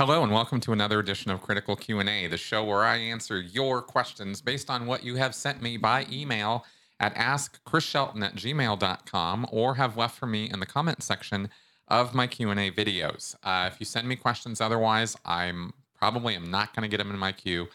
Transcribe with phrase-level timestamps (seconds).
[0.00, 3.82] Hello and welcome to another edition of Critical Q&A, the show where I answer your
[3.82, 6.64] questions based on what you have sent me by email
[6.98, 11.50] at askchrisshelton at gmail.com or have left for me in the comment section
[11.86, 13.34] of my Q&A videos.
[13.42, 17.10] Uh, if you send me questions otherwise, I'm probably am not going to get them
[17.10, 17.68] in my queue.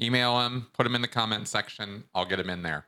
[0.00, 2.02] Email them, put them in the comment section.
[2.12, 2.86] I'll get them in there.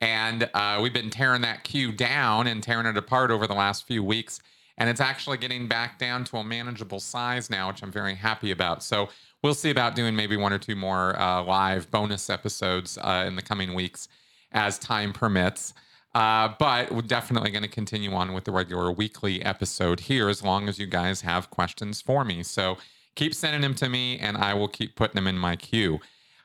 [0.00, 3.84] And uh, we've been tearing that queue down and tearing it apart over the last
[3.84, 4.40] few weeks.
[4.78, 8.52] And it's actually getting back down to a manageable size now, which I'm very happy
[8.52, 8.82] about.
[8.82, 9.08] So
[9.42, 13.36] we'll see about doing maybe one or two more uh, live bonus episodes uh, in
[13.36, 14.08] the coming weeks
[14.52, 15.74] as time permits.
[16.14, 20.42] Uh, but we're definitely going to continue on with the regular weekly episode here as
[20.42, 22.42] long as you guys have questions for me.
[22.42, 22.78] So
[23.14, 26.00] keep sending them to me and I will keep putting them in my queue.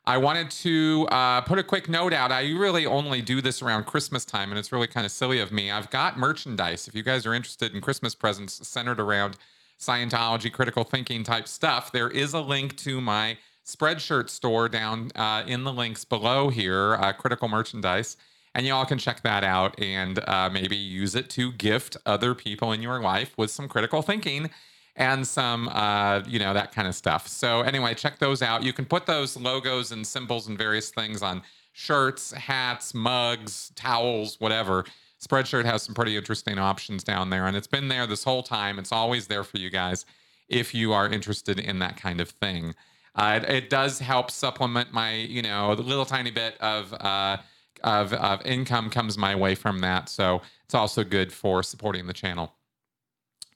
[0.06, 2.30] I wanted to uh, put a quick note out.
[2.30, 5.54] I really only do this around Christmas time, and it's really kind of silly of
[5.54, 5.72] me.
[5.72, 6.90] I've got merchandise.
[6.90, 9.38] If you guys are interested in Christmas presents centered around
[9.80, 15.44] Scientology, critical thinking type stuff, there is a link to my Spreadshirt store down uh,
[15.48, 18.18] in the links below here, uh, critical merchandise.
[18.54, 22.74] And y'all can check that out and uh, maybe use it to gift other people
[22.74, 24.50] in your life with some critical thinking
[24.96, 27.28] and some, uh, you know, that kind of stuff.
[27.28, 28.64] So, anyway, check those out.
[28.64, 31.42] You can put those logos and symbols and various things on
[31.72, 34.86] shirts, hats, mugs, towels, whatever.
[35.20, 38.78] Spreadshirt has some pretty interesting options down there, and it's been there this whole time.
[38.78, 40.06] It's always there for you guys
[40.50, 42.76] if you are interested in that kind of thing.
[43.16, 47.38] Uh, it, it, does help supplement my, you know, the little tiny bit of, uh,
[47.84, 50.10] of of income comes my way from that.
[50.10, 52.54] So it's also good for supporting the channel.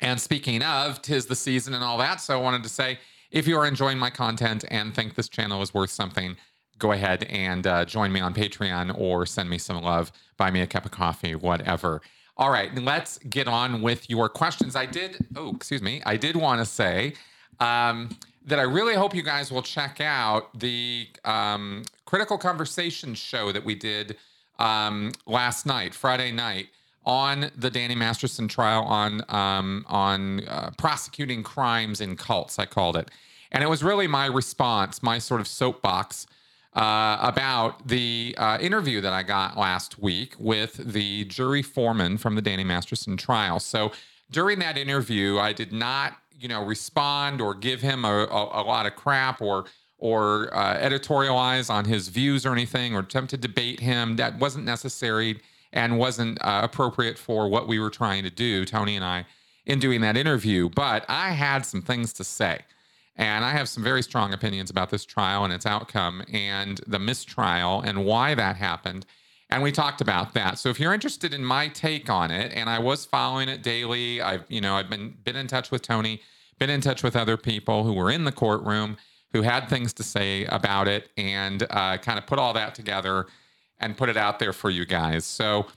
[0.02, 2.22] And speaking of, tis the season and all that.
[2.22, 3.00] So I wanted to say
[3.32, 6.38] if you are enjoying my content and think this channel is worth something,
[6.78, 10.62] go ahead and uh, join me on Patreon or send me some love, buy me
[10.62, 12.02] a cup of coffee, whatever.
[12.38, 14.76] All right, let's get on with your questions.
[14.76, 17.14] I did, oh, excuse me, I did want to say
[17.60, 23.52] um, that I really hope you guys will check out the um, Critical Conversation show
[23.52, 24.18] that we did
[24.60, 26.68] um, last night, Friday night
[27.08, 32.60] on the Danny Masterson trial on um, on uh, prosecuting crimes in cults.
[32.60, 33.10] I called it,
[33.52, 36.28] and it was really my response, my sort of soapbox
[36.74, 42.36] uh, about the uh, interview that I got last week with the jury foreman from
[42.36, 43.60] the Danny Masterson trial.
[43.62, 43.94] So
[44.30, 48.64] during that interview, I did not, you know, respond or give him a, a, a
[48.64, 49.66] lot of crap or
[49.98, 54.18] or uh, editorialize on his views or anything or attempt to debate him.
[54.18, 55.40] That wasn't necessary
[55.74, 59.26] and wasn't uh, appropriate for what we were trying to do, Tony and I,
[59.66, 60.70] in doing that interview.
[60.70, 62.62] But I had some things to say.
[63.18, 67.00] And I have some very strong opinions about this trial and its outcome and the
[67.00, 69.06] mistrial and why that happened.
[69.50, 70.60] And we talked about that.
[70.60, 74.22] So if you're interested in my take on it, and I was following it daily,
[74.22, 76.22] I've you know I've been been in touch with Tony,
[76.60, 78.98] been in touch with other people who were in the courtroom
[79.34, 83.26] who had things to say about it, and uh, kind of put all that together
[83.80, 85.26] and put it out there for you guys.
[85.26, 85.68] So,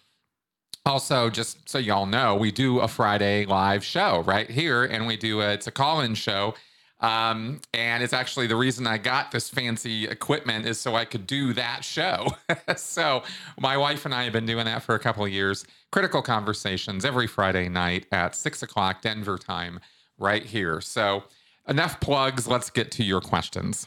[0.86, 5.16] also, just so y'all know, we do a Friday live show right here, and we
[5.16, 6.54] do a, it's a call-in show.
[7.00, 11.26] Um, and it's actually the reason I got this fancy equipment is so I could
[11.26, 12.28] do that show.
[12.76, 13.22] so
[13.58, 15.64] my wife and I have been doing that for a couple of years.
[15.92, 19.80] Critical conversations every Friday night at six o'clock Denver time,
[20.18, 20.80] right here.
[20.82, 21.24] So
[21.66, 22.46] enough plugs.
[22.46, 23.86] Let's get to your questions.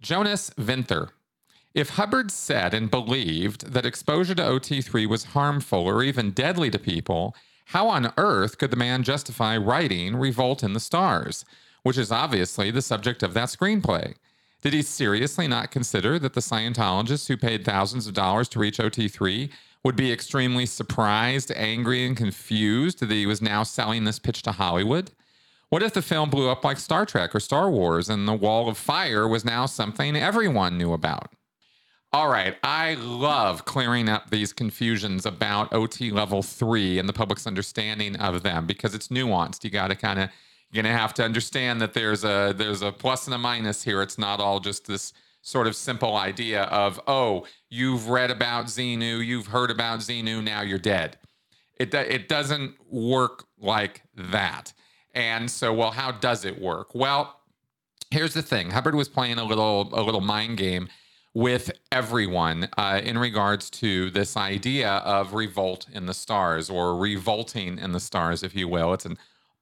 [0.00, 1.10] Jonas Vinther
[1.74, 6.78] if Hubbard said and believed that exposure to OT3 was harmful or even deadly to
[6.78, 7.34] people,
[7.66, 11.46] how on earth could the man justify writing Revolt in the Stars,
[11.82, 14.14] which is obviously the subject of that screenplay?
[14.60, 18.78] Did he seriously not consider that the Scientologists who paid thousands of dollars to reach
[18.78, 19.50] OT3
[19.82, 24.52] would be extremely surprised, angry, and confused that he was now selling this pitch to
[24.52, 25.10] Hollywood?
[25.70, 28.68] What if the film blew up like Star Trek or Star Wars and the Wall
[28.68, 31.32] of Fire was now something everyone knew about?
[32.14, 32.56] All right.
[32.62, 38.42] I love clearing up these confusions about OT level three and the public's understanding of
[38.42, 39.64] them because it's nuanced.
[39.64, 40.28] You got to kind of,
[40.70, 43.82] you're going to have to understand that there's a, there's a plus and a minus
[43.82, 44.02] here.
[44.02, 49.24] It's not all just this sort of simple idea of, oh, you've read about Xenu,
[49.24, 51.16] you've heard about Xenu, now you're dead.
[51.80, 54.74] It, it doesn't work like that.
[55.14, 56.94] And so, well, how does it work?
[56.94, 57.40] Well,
[58.10, 60.90] here's the thing Hubbard was playing a little, a little mind game
[61.34, 67.78] with everyone uh, in regards to this idea of revolt in the stars or revolting
[67.78, 68.92] in the stars, if you will.
[68.92, 69.16] It's an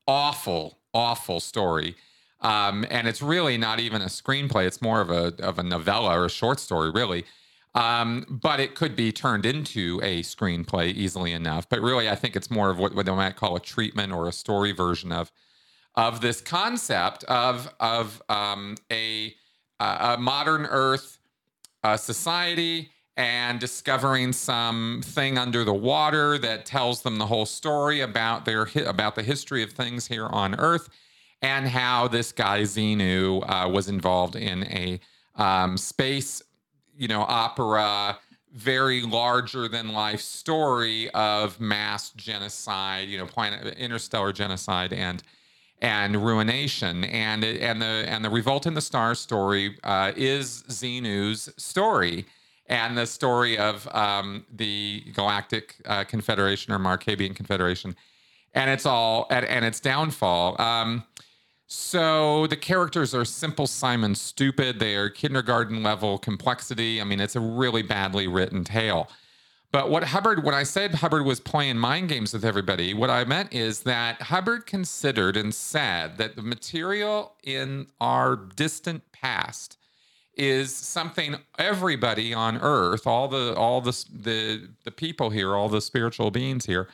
[0.06, 1.94] awful, awful story.
[2.40, 4.66] Um, and it's really not even a screenplay.
[4.66, 7.24] It's more of a of a novella or a short story, really.
[7.74, 11.68] Um, but it could be turned into a screenplay easily enough.
[11.68, 14.26] But really, I think it's more of what, what they might call a treatment or
[14.26, 15.30] a story version of
[15.94, 19.34] of this concept of of um, a,
[19.78, 21.19] a modern Earth
[21.82, 28.00] uh, society and discovering some thing under the water that tells them the whole story
[28.00, 30.88] about their about the history of things here on Earth,
[31.42, 35.00] and how this guy Xenu uh, was involved in a
[35.36, 36.42] um, space,
[36.96, 38.18] you know, opera,
[38.52, 45.22] very larger than life story of mass genocide, you know, planet interstellar genocide and
[45.82, 51.52] and ruination and and the and the revolt in the stars story uh, is Xenu's
[51.56, 52.26] story
[52.66, 57.96] and the story of um, the Galactic uh, Confederation or Marcabian Confederation,
[58.54, 60.60] and it's all and, and its downfall.
[60.60, 61.04] Um,
[61.66, 64.80] so the characters are simple Simon stupid.
[64.80, 67.00] They are kindergarten level complexity.
[67.00, 69.08] I mean, it's a really badly written tale.
[69.72, 73.24] But what Hubbard, when I said Hubbard was playing mind games with everybody, what I
[73.24, 79.76] meant is that Hubbard considered and said that the material in our distant past
[80.34, 85.80] is something everybody on earth, all the all the the the people here, all the
[85.80, 86.88] spiritual beings here,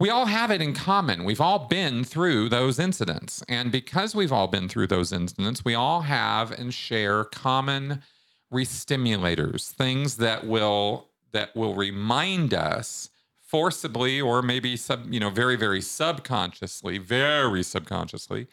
[0.00, 1.24] we all have it in common.
[1.24, 3.44] We've all been through those incidents.
[3.48, 8.02] And because we've all been through those incidents, we all have and share common
[8.50, 13.10] restimulators, things that will that will remind us
[13.50, 18.46] forcibly or maybe sub, you know, very, very subconsciously, very subconsciously,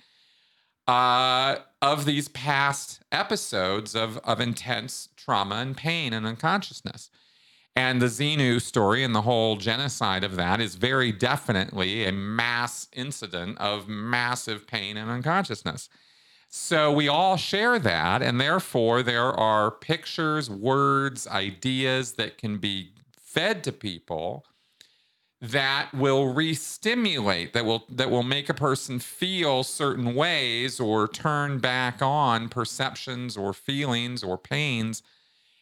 [0.88, 7.12] uh, of these past episodes of, of intense trauma and pain and unconsciousness.
[7.76, 12.88] And the Xenu story and the whole genocide of that is very definitely a mass
[12.92, 15.90] incident of massive pain and unconsciousness.
[16.50, 22.94] So we all share that, and therefore there are pictures, words, ideas that can be
[23.20, 24.46] fed to people
[25.40, 31.60] that will re-stimulate that will that will make a person feel certain ways or turn
[31.60, 35.04] back on perceptions or feelings or pains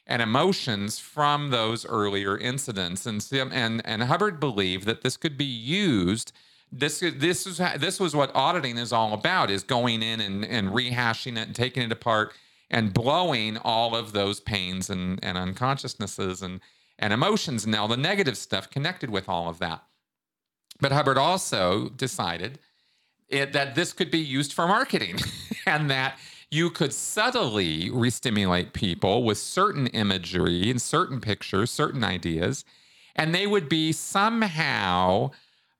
[0.08, 3.06] and emotions from those earlier incidents.
[3.06, 6.32] And and and Hubbard believed that this could be used
[6.78, 10.70] this this is this was what auditing is all about is going in and, and
[10.70, 12.34] rehashing it and taking it apart
[12.70, 16.60] and blowing all of those pains and, and unconsciousnesses and
[17.00, 19.84] and emotions and all the negative stuff connected with all of that.
[20.80, 22.60] But hubbard also decided
[23.28, 25.18] it, that this could be used for marketing
[25.66, 26.18] and that
[26.52, 32.64] you could subtly restimulate people with certain imagery and certain pictures certain ideas
[33.16, 35.32] and they would be somehow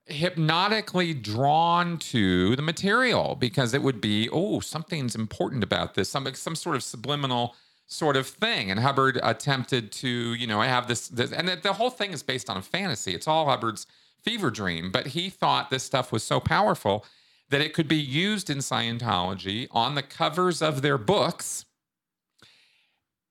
[0.06, 6.32] hypnotically drawn to the material because it would be oh something's important about this some
[6.34, 7.56] some sort of subliminal
[7.88, 8.70] sort of thing.
[8.70, 12.12] And hubbard attempted to you know i have this, this and the, the whole thing
[12.12, 13.14] is based on a fantasy.
[13.14, 13.86] It's all hubbard's
[14.22, 17.04] fever dream but he thought this stuff was so powerful
[17.48, 21.64] that it could be used in scientology on the covers of their books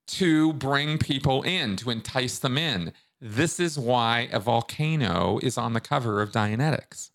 [0.08, 5.74] to bring people in to entice them in this is why a volcano is on
[5.74, 7.12] the cover of Dianetics,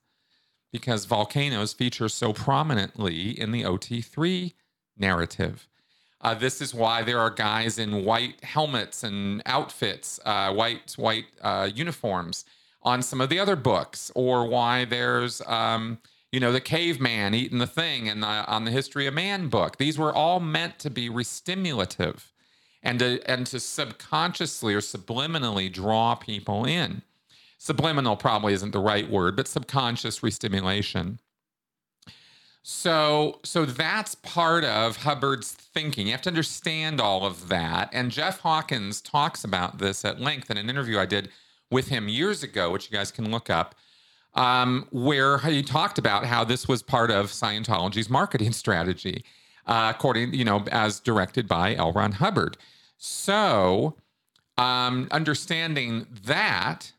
[0.73, 4.55] because volcanoes feature so prominently in the OT3
[4.97, 5.69] narrative.
[6.23, 11.26] Uh, this is why there are guys in white helmets and outfits, uh, white white
[11.41, 12.44] uh, uniforms
[12.82, 15.99] on some of the other books, or why there's um,
[16.30, 19.78] you know the caveman eating the thing and on the history of man book.
[19.78, 22.29] These were all meant to be restimulative
[22.82, 27.02] and to and to subconsciously or subliminally draw people in.
[27.58, 31.18] Subliminal probably isn't the right word, but subconscious restimulation.
[32.62, 36.06] So, so that's part of Hubbard's thinking.
[36.06, 37.88] You have to understand all of that.
[37.92, 41.30] And Jeff Hawkins talks about this at length in an interview I did
[41.70, 43.75] with him years ago, which you guys can look up,
[44.34, 49.25] um, where he talked about how this was part of Scientology's marketing strategy
[49.67, 51.93] uh, according, you know, as directed by L.
[51.93, 52.57] Ron Hubbard.
[52.97, 53.97] So,
[54.59, 56.93] um, understanding that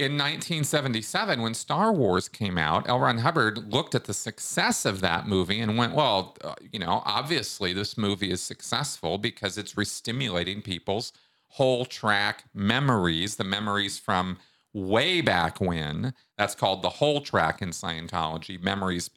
[0.00, 3.00] in 1977, when Star Wars came out, L.
[3.00, 7.02] Ron Hubbard looked at the success of that movie and went, well, uh, you know,
[7.04, 11.12] obviously this movie is successful because it's restimulating people's
[11.48, 14.38] whole track memories, the memories from
[14.72, 16.14] way back when.
[16.38, 19.10] That's called the whole track in Scientology, memories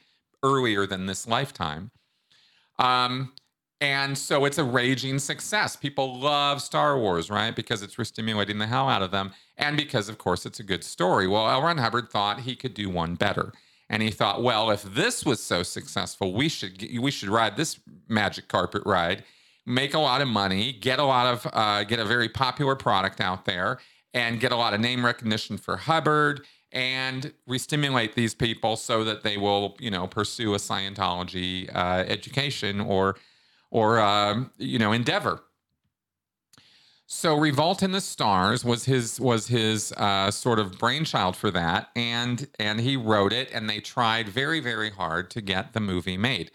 [0.44, 1.92] earlier than this lifetime.
[2.80, 3.34] Um,
[3.82, 5.76] and so it's a raging success.
[5.76, 7.54] People love Star Wars, right?
[7.54, 9.34] Because it's restimulating the hell out of them.
[9.58, 11.28] And because, of course, it's a good story.
[11.28, 11.62] Well, L.
[11.62, 13.52] Ron Hubbard thought he could do one better.
[13.90, 17.80] And he thought, well, if this was so successful, we should we should ride this
[18.08, 19.24] magic carpet ride,
[19.66, 23.20] make a lot of money, get a lot of uh, get a very popular product
[23.20, 23.80] out there,
[24.14, 29.24] and get a lot of name recognition for Hubbard, and re-stimulate these people so that
[29.24, 33.16] they will, you know, pursue a Scientology uh, education or,
[33.72, 35.42] or um, you know, endeavor.
[37.06, 41.90] So Revolt in the Stars was his was his uh, sort of brainchild for that,
[41.96, 46.18] and and he wrote it, and they tried very very hard to get the movie
[46.18, 46.50] made.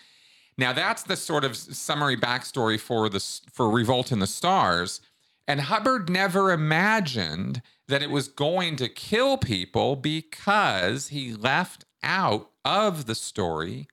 [0.57, 3.21] Now that's the sort of summary backstory for the
[3.53, 5.01] for Revolt in the Stars,
[5.47, 12.50] and Hubbard never imagined that it was going to kill people because he left out
[12.64, 13.88] of the story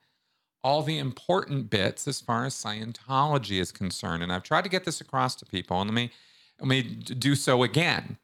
[0.65, 4.23] all the important bits as far as Scientology is concerned.
[4.23, 6.11] And I've tried to get this across to people, and let me
[6.59, 8.17] let me do so again.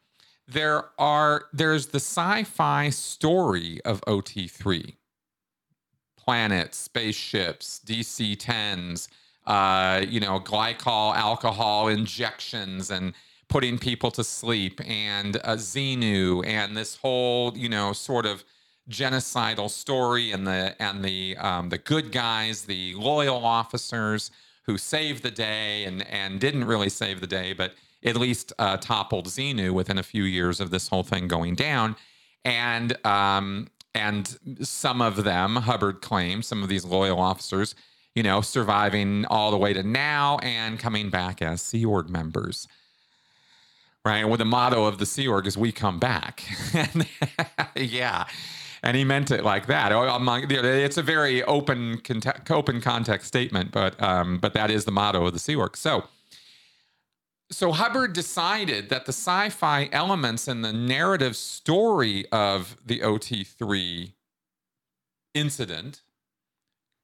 [0.48, 4.96] There are there's the sci-fi story of OT3.
[6.18, 9.08] Planets, spaceships, DC-10s,
[9.46, 13.14] uh, you know, glycol alcohol injections and
[13.52, 18.46] putting people to sleep and a Xenu and this whole, you know, sort of
[18.90, 24.32] genocidal story and the and the um, the good guys, the loyal officers
[24.66, 27.74] who saved the day and and didn't really save the day, but
[28.06, 31.98] at least uh, toppled Xenu within a few years of this whole thing going down.
[32.46, 37.76] And um, and some of them, Hubbard claims, some of these loyal officers,
[38.16, 42.70] you know, surviving all the way to now and coming back as Sea Org members.
[44.04, 44.26] Right.
[44.26, 46.44] Well, the motto of the Sea Org is "We come back."
[47.76, 48.26] yeah,
[48.82, 49.92] and he meant it like that.
[49.92, 50.08] Oh,
[50.50, 52.02] it's a very open,
[52.50, 55.78] open context statement, but um, but that is the motto of the Sea Org.
[55.78, 56.06] So
[57.52, 64.14] so Hubbard decided that the sci-fi elements in the narrative story of the OT3
[65.34, 66.02] incident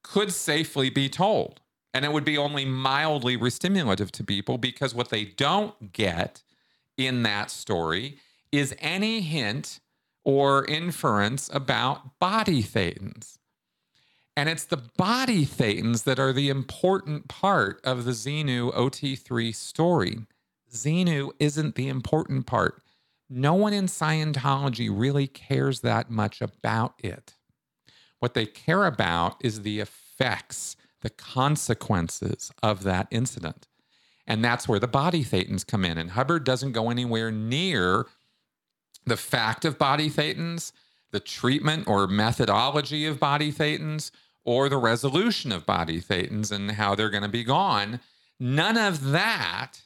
[0.03, 1.59] could safely be told.
[1.93, 6.43] And it would be only mildly restimulative to people because what they don't get
[6.97, 8.17] in that story
[8.51, 9.79] is any hint
[10.23, 13.37] or inference about body thetans.
[14.35, 20.19] And it's the body thetans that are the important part of the Xenu OT3 story.
[20.71, 22.83] Xenu isn't the important part.
[23.29, 27.33] No one in Scientology really cares that much about it.
[28.19, 33.67] What they care about is the effects, the consequences of that incident.
[34.27, 35.97] And that's where the body thetans come in.
[35.97, 38.05] And Hubbard doesn't go anywhere near
[39.05, 40.73] the fact of body thetans,
[41.11, 44.11] the treatment or methodology of body thetans,
[44.43, 47.99] or the resolution of body thetans and how they're going to be gone.
[48.39, 49.81] None of that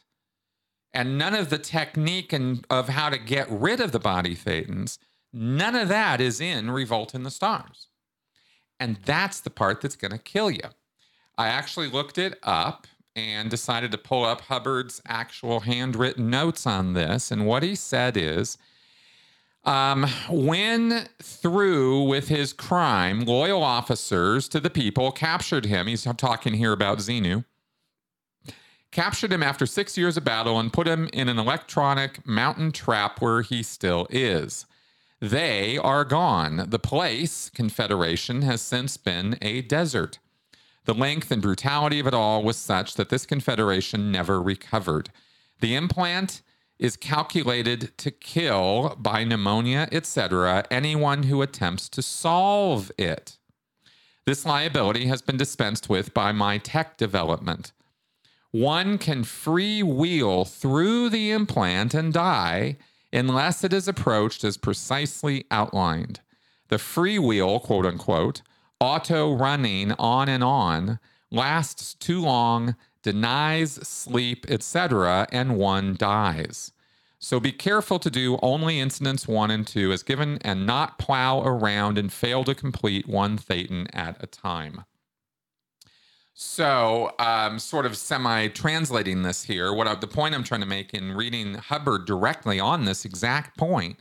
[0.94, 4.98] and none of the technique and of how to get rid of the body thetans,
[5.32, 7.88] none of that is in Revolt in the Stars.
[8.80, 10.70] And that's the part that's going to kill you.
[11.38, 16.94] I actually looked it up and decided to pull up Hubbard's actual handwritten notes on
[16.94, 17.32] this.
[17.32, 18.58] And what he said is
[19.64, 25.88] um, when through with his crime, loyal officers to the people captured him.
[25.88, 27.46] He's talking here about Xenu
[28.92, 33.22] captured him after six years of battle and put him in an electronic mountain trap
[33.22, 34.66] where he still is.
[35.20, 36.66] They are gone.
[36.70, 40.20] The place, Confederation, has since been a desert.
[40.92, 45.10] The length and brutality of it all was such that this Confederation never recovered.
[45.62, 46.42] The implant
[46.80, 53.38] is calculated to kill by pneumonia, etc., anyone who attempts to solve it.
[54.26, 57.72] This liability has been dispensed with by my tech development
[58.52, 62.76] one can freewheel through the implant and die
[63.14, 66.20] unless it is approached as precisely outlined.
[66.68, 68.42] The freewheel, quote unquote,
[68.82, 76.74] auto running on and on, lasts too long, denies sleep, etc., and one dies.
[77.20, 81.44] So be careful to do only incidents one and two as given and not plow
[81.44, 84.84] around and fail to complete one thetan at a time.
[86.34, 90.68] So, um, sort of semi translating this here, what I, the point I'm trying to
[90.68, 94.00] make in reading Hubbard directly on this exact point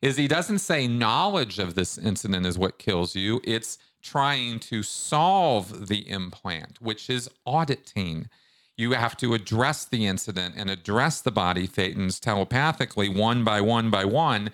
[0.00, 3.40] is he doesn't say knowledge of this incident is what kills you.
[3.42, 8.28] It's trying to solve the implant, which is auditing.
[8.76, 13.90] You have to address the incident and address the body thetans telepathically, one by one
[13.90, 14.50] by one,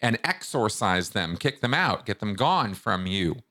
[0.00, 3.42] and exorcise them, kick them out, get them gone from you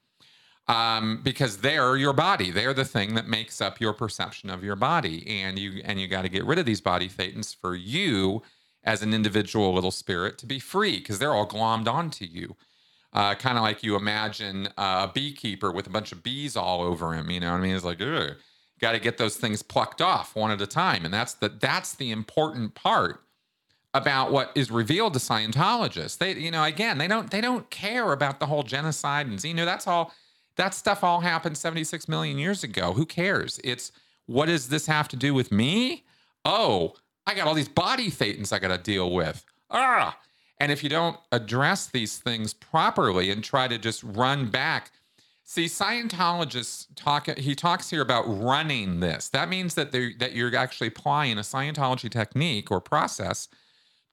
[0.70, 2.52] um, because they're your body.
[2.52, 6.08] They're the thing that makes up your perception of your body, and you and you
[6.08, 8.44] got to get rid of these body thetans for you
[8.84, 12.56] as an individual little spirit to be free because they're all glommed onto you.
[13.12, 17.14] Uh, kind of like you imagine a beekeeper with a bunch of bees all over
[17.14, 17.30] him.
[17.32, 17.76] You know what I mean?
[17.76, 18.00] It's like,
[18.80, 21.96] got to get those things plucked off one at a time, and that's the that's
[21.96, 23.24] the important part
[23.94, 26.18] about what is revealed to Scientologists.
[26.18, 29.66] They, you know, again, they don't they don't care about the whole genocide and Xenu.
[29.66, 30.14] That's all.
[30.56, 32.92] That stuff all happened 76 million years ago.
[32.92, 33.62] Who cares?
[33.64, 33.94] It's
[34.26, 36.04] what does this have to do with me?
[36.44, 39.46] Oh, I got all these body thetans I got to deal with.
[39.72, 40.18] Ah.
[40.60, 44.92] And if you don't address these things properly and try to just run back,
[45.44, 47.28] see, Scientologists talk.
[47.38, 49.30] He talks here about running this.
[49.30, 53.48] That means that that you're actually applying a Scientology technique or process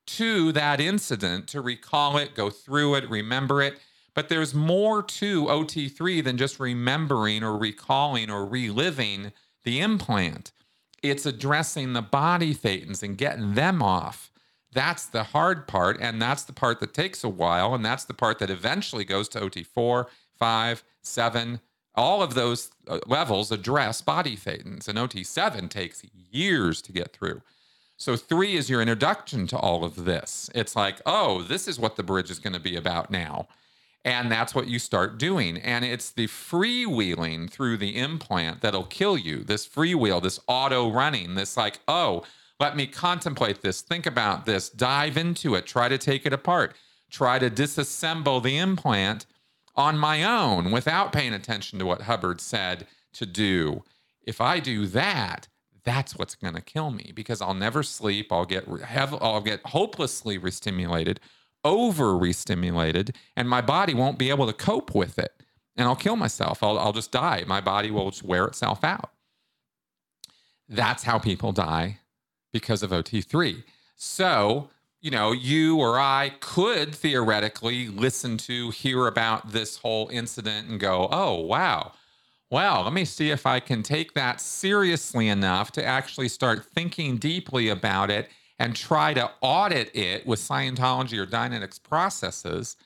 [0.07, 3.81] to that incident to recall it, go through it, remember it.
[4.15, 9.33] But there's more to OT3 than just remembering or recalling or reliving
[9.65, 10.53] the implant.
[11.03, 14.31] It's addressing the body thetans and getting them off.
[14.77, 15.97] That's the hard part.
[16.03, 17.75] And that's the part that takes a while.
[17.75, 20.05] And that's the part that eventually goes to OT4,
[20.39, 21.61] 5, 7.
[21.95, 24.87] All of those uh, levels address body thetans.
[24.87, 27.41] And OT7 takes years to get through.
[27.97, 30.51] So three is your introduction to all of this.
[30.55, 33.49] It's like, oh, this is what the bridge is going to be about now.
[34.05, 35.57] And that's what you start doing.
[35.57, 39.43] And it's the freewheeling through the implant that'll kill you.
[39.43, 42.25] This freewheel, this auto running, this like, oh,
[42.59, 46.75] let me contemplate this, think about this, dive into it, try to take it apart,
[47.11, 49.27] try to disassemble the implant
[49.75, 53.85] on my own without paying attention to what Hubbard said to do.
[54.27, 55.49] If I do that,
[55.85, 58.33] that's what's going to kill me because I'll never sleep.
[58.33, 61.19] I'll get have I'll get hopelessly restimulated,
[61.63, 65.43] over restimulated, and my body won't be able to cope with it,
[65.77, 66.63] and I'll kill myself.
[66.63, 67.45] I'll I'll just die.
[67.47, 69.13] My body will just wear itself out.
[70.69, 72.01] That's how people die
[72.59, 73.63] because of OT3.
[73.97, 74.71] So
[75.07, 80.81] you know, you or I could theoretically listen to, hear about this whole incident and
[80.81, 81.93] go, oh, wow,
[82.51, 87.19] well, let me see if I can take that seriously enough to actually start thinking
[87.19, 92.77] deeply about it and try to audit it with Scientology or Dianetics processes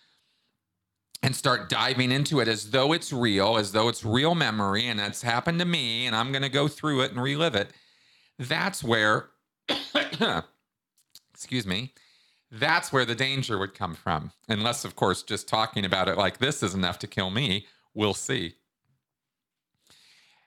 [1.22, 5.00] and start diving into it as though it's real, as though it's real memory and
[5.00, 7.70] it's happened to me and I'm going to go through it and relive it.
[8.38, 9.30] That's where,
[11.32, 11.92] excuse me,
[12.50, 14.32] that's where the danger would come from.
[14.48, 17.66] Unless, of course, just talking about it like this is enough to kill me.
[17.94, 18.54] We'll see.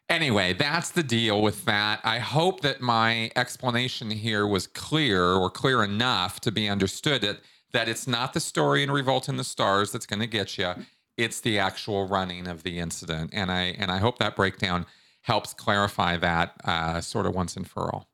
[0.09, 1.99] Anyway, that's the deal with that.
[2.03, 7.39] I hope that my explanation here was clear or clear enough to be understood it,
[7.71, 10.73] that it's not the story in Revolt in the Stars that's going to get you.
[11.17, 13.31] It's the actual running of the incident.
[13.33, 14.85] And I and I hope that breakdown
[15.21, 18.12] helps clarify that uh, sort of once and for all.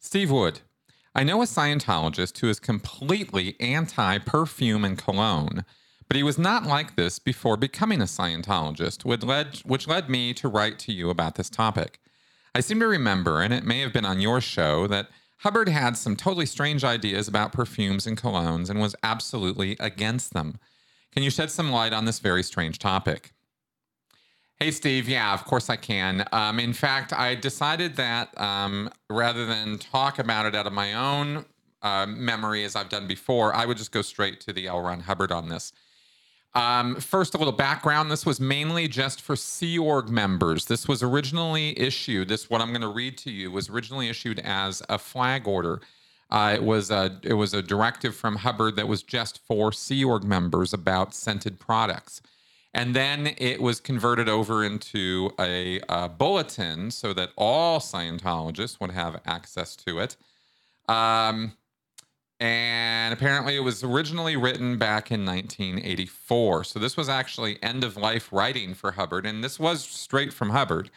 [0.00, 0.60] Steve Wood.
[1.14, 5.64] I know a Scientologist who is completely anti perfume and cologne
[6.10, 10.34] but he was not like this before becoming a Scientologist, which led, which led me
[10.34, 12.00] to write to you about this topic.
[12.52, 15.06] I seem to remember, and it may have been on your show, that
[15.38, 20.58] Hubbard had some totally strange ideas about perfumes and colognes and was absolutely against them.
[21.12, 23.32] Can you shed some light on this very strange topic?
[24.62, 25.08] Hey, Steve.
[25.08, 26.26] Yeah, of course I can.
[26.32, 30.92] Um, in fact, I decided that um, rather than talk about it out of my
[30.92, 31.46] own
[31.80, 34.82] uh, memory as I've done before, I would just go straight to the L.
[34.82, 35.72] Ron Hubbard on this.
[36.54, 38.10] Um, first, a little background.
[38.10, 40.66] This was mainly just for Sea Org members.
[40.66, 42.28] This was originally issued.
[42.28, 45.80] This, what I'm going to read to you, was originally issued as a flag order.
[46.28, 50.04] Uh, it was a it was a directive from Hubbard that was just for Sea
[50.04, 52.20] Org members about scented products,
[52.72, 58.92] and then it was converted over into a, a bulletin so that all Scientologists would
[58.92, 60.16] have access to it.
[60.88, 61.52] Um,
[62.38, 66.64] and apparently it was originally written back in 1984.
[66.64, 70.50] So this was actually end of life writing for Hubbard, and this was straight from
[70.50, 70.90] Hubbard.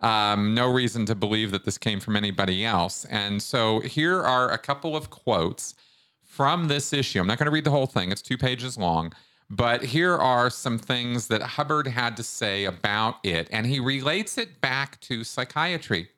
[0.00, 3.04] Um, no reason to believe that this came from anybody else.
[3.04, 5.76] And so here are a couple of quotes
[6.24, 7.20] from this issue.
[7.20, 9.12] I'm not going to read the whole thing, it's two pages long.
[9.52, 14.38] But here are some things that Hubbard had to say about it, and he relates
[14.38, 16.08] it back to psychiatry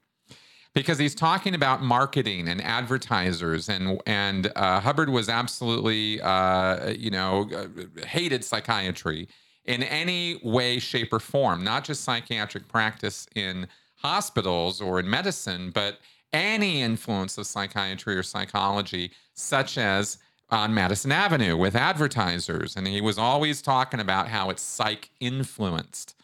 [0.72, 3.68] because he's talking about marketing and advertisers.
[3.68, 9.26] And and uh, Hubbard was absolutely uh, you know uh, hated psychiatry
[9.64, 13.66] in any way shape or form not just psychiatric practice in
[13.96, 16.00] hospitals or in medicine but
[16.34, 20.18] any influence of psychiatry or psychology such as
[20.54, 26.14] on Madison Avenue with advertisers and he was always talking about how it's psych influenced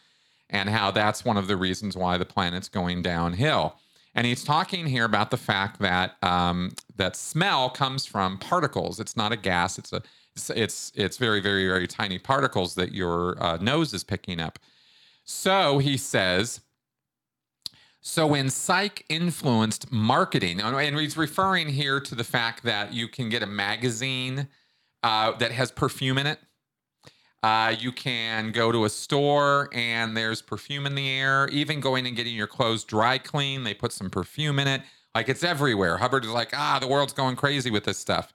[0.49, 3.75] and how that's one of the reasons why the planet's going downhill
[4.13, 8.99] and he's talking here about the fact that um, that smell comes from particles.
[8.99, 9.77] It's not a gas.
[9.77, 10.01] It's a
[10.49, 14.59] it's it's, very very very tiny particles that your uh, nose is picking up.
[15.23, 16.61] So he says
[18.01, 23.29] So when psych influenced marketing, and he's referring here to the fact that you can
[23.29, 24.47] get a magazine
[25.03, 26.39] uh, that has perfume in it.
[27.43, 31.47] Uh, you can go to a store and there's perfume in the air.
[31.51, 34.81] Even going and getting your clothes dry clean, they put some perfume in it.
[35.15, 35.97] Like it's everywhere.
[35.97, 38.33] Hubbard is like, ah, the world's going crazy with this stuff.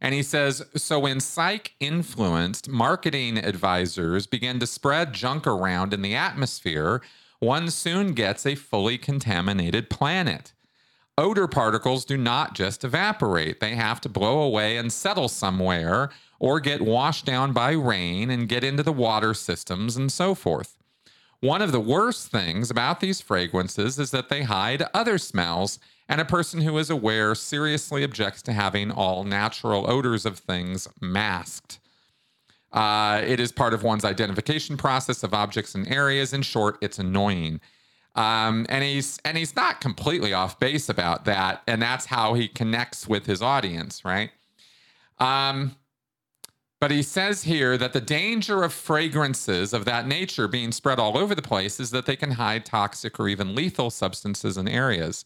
[0.00, 6.02] And he says, so when psych influenced marketing advisors began to spread junk around in
[6.02, 7.02] the atmosphere,
[7.40, 10.52] one soon gets a fully contaminated planet.
[11.16, 16.60] Odor particles do not just evaporate, they have to blow away and settle somewhere or
[16.60, 20.76] get washed down by rain and get into the water systems and so forth.
[21.40, 26.20] One of the worst things about these fragrances is that they hide other smells, and
[26.20, 31.78] a person who is aware seriously objects to having all natural odors of things masked.
[32.72, 36.32] Uh, it is part of one's identification process of objects and areas.
[36.32, 37.60] In short, it's annoying.
[38.14, 42.48] Um, and he's and he's not completely off base about that, and that's how he
[42.48, 44.30] connects with his audience, right?
[45.18, 45.76] Um,
[46.80, 51.18] but he says here that the danger of fragrances of that nature being spread all
[51.18, 55.24] over the place is that they can hide toxic or even lethal substances in areas.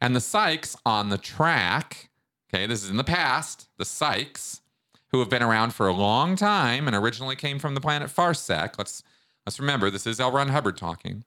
[0.00, 2.10] And the psychs on the track,
[2.48, 4.60] okay, this is in the past, the psychs
[5.14, 8.76] who have been around for a long time and originally came from the planet Farsec.
[8.76, 9.04] Let's
[9.46, 10.32] let's remember this is L.
[10.32, 11.22] Ron Hubbard talking.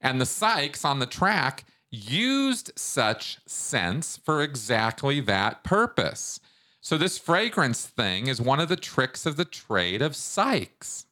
[0.00, 6.38] And the psychs on the track used such scents for exactly that purpose.
[6.80, 11.06] So, this fragrance thing is one of the tricks of the trade of psychs.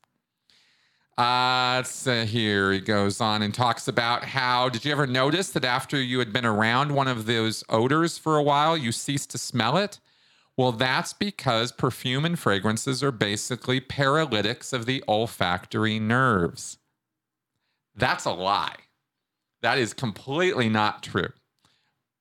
[1.19, 5.65] Uh, uh, here he goes on and talks about how did you ever notice that
[5.65, 9.39] after you had been around one of those odors for a while, you ceased to
[9.39, 9.99] smell it?
[10.57, 16.79] Well, that's because perfume and fragrances are basically paralytics of the olfactory nerves.
[17.97, 18.77] That's a lie.
[19.63, 21.33] That is completely not true.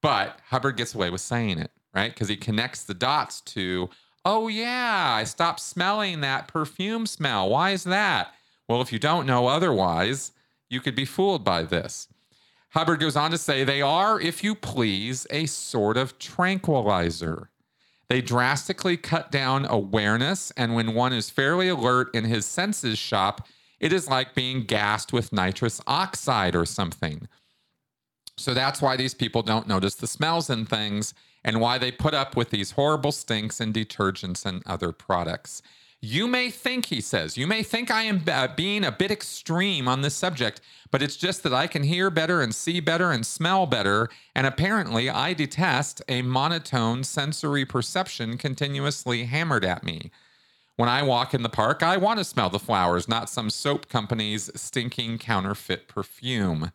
[0.02, 2.13] But Hubbard gets away with saying it right?
[2.13, 3.89] Because he connects the dots to,
[4.26, 7.50] oh, yeah, I stopped smelling that perfume smell.
[7.50, 8.34] Why is that?
[8.67, 10.32] Well, if you don't know otherwise,
[10.69, 12.08] you could be fooled by this.
[12.69, 17.50] Hubbard goes on to say they are, if you please, a sort of tranquilizer.
[18.13, 23.47] They drastically cut down awareness, and when one is fairly alert in his senses shop,
[23.80, 27.28] it is like being gassed with nitrous oxide or something.
[28.38, 32.13] So that's why these people don't notice the smells and things and why they put
[32.13, 35.63] up with these horrible stinks in detergents and other products.
[36.05, 39.87] You may think, he says, you may think I am uh, being a bit extreme
[39.87, 40.59] on this subject,
[40.91, 44.09] but it's just that I can hear better and see better and smell better.
[44.35, 50.11] And apparently, I detest a monotone sensory perception continuously hammered at me.
[50.75, 53.87] When I walk in the park, I want to smell the flowers, not some soap
[53.87, 56.71] company's stinking counterfeit perfume.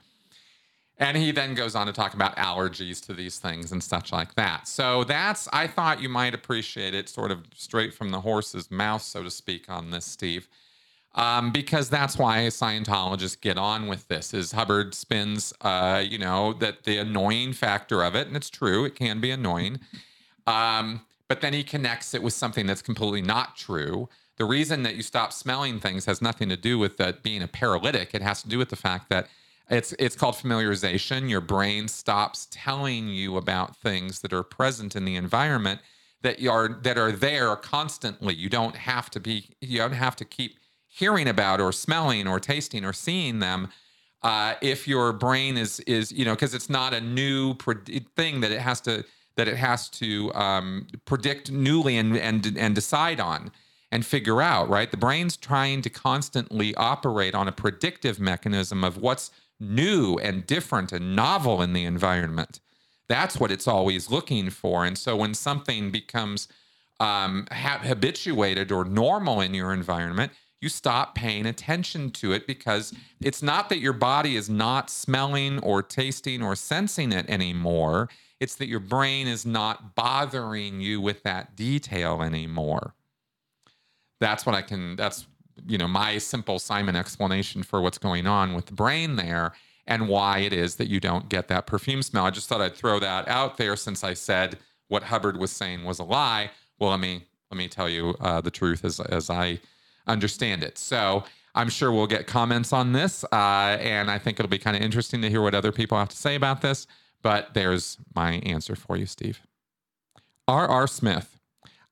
[1.01, 4.35] And he then goes on to talk about allergies to these things and such like
[4.35, 4.67] that.
[4.67, 9.03] So that's, I thought you might appreciate it sort of straight from the horse's mouth,
[9.03, 10.49] so to speak, on this, Steve.
[11.15, 14.35] Um, because that's why Scientologists get on with this.
[14.35, 18.85] Is Hubbard spins, uh, you know, that the annoying factor of it, and it's true,
[18.85, 19.81] it can be annoying.
[20.47, 24.09] Um, but then he connects it with something that's completely not true.
[24.37, 27.49] The reason that you stop smelling things has nothing to do with that being a
[27.49, 28.15] paralytic.
[28.15, 29.29] It has to do with the fact that
[29.71, 31.29] it's it's called familiarization.
[31.29, 35.81] Your brain stops telling you about things that are present in the environment
[36.23, 38.35] that are that are there constantly.
[38.35, 42.41] You don't have to be you don't have to keep hearing about or smelling or
[42.41, 43.69] tasting or seeing them.
[44.23, 48.41] Uh, if your brain is is you know because it's not a new pre- thing
[48.41, 49.05] that it has to
[49.37, 53.53] that it has to um, predict newly and and and decide on
[53.93, 58.97] and figure out right the brain's trying to constantly operate on a predictive mechanism of
[58.97, 62.61] what's new and different and novel in the environment.
[63.09, 64.85] That's what it's always looking for.
[64.85, 66.49] And so when something becomes
[67.01, 72.93] um, ha- habituated or normal in your environment, you stop paying attention to it because
[73.21, 78.09] it's not that your body is not smelling or tasting or sensing it anymore.
[78.41, 82.95] It's that your brain is not bothering you with that detail anymore.
[84.21, 85.27] That's what I can, that's
[85.67, 89.53] you know my simple Simon explanation for what's going on with the brain there
[89.87, 92.27] and why it is that you don't get that perfume smell.
[92.27, 95.85] I just thought I'd throw that out there since I said what Hubbard was saying
[95.85, 96.51] was a lie.
[96.79, 99.61] Well, let me let me tell you uh, the truth as as I
[100.07, 100.79] understand it.
[100.79, 104.77] So I'm sure we'll get comments on this, uh, and I think it'll be kind
[104.77, 106.87] of interesting to hear what other people have to say about this.
[107.23, 109.41] But there's my answer for you, Steve.
[110.47, 110.69] R.
[110.69, 110.87] R.
[110.87, 111.39] Smith.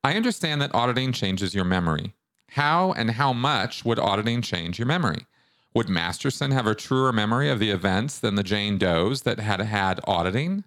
[0.03, 2.13] I understand that auditing changes your memory.
[2.57, 5.27] How and how much would auditing change your memory?
[5.75, 9.61] Would Masterson have a truer memory of the events than the Jane Does that had
[9.61, 10.63] had auditing?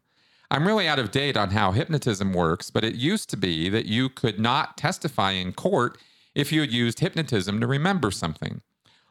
[0.53, 3.87] I'm really out of date on how hypnotism works, but it used to be that
[3.87, 5.99] you could not testify in court
[6.33, 8.61] if you had used hypnotism to remember something.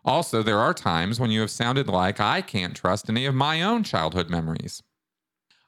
[0.06, 3.62] Also, there are times when you have sounded like I can't trust any of my
[3.62, 4.84] own childhood memories.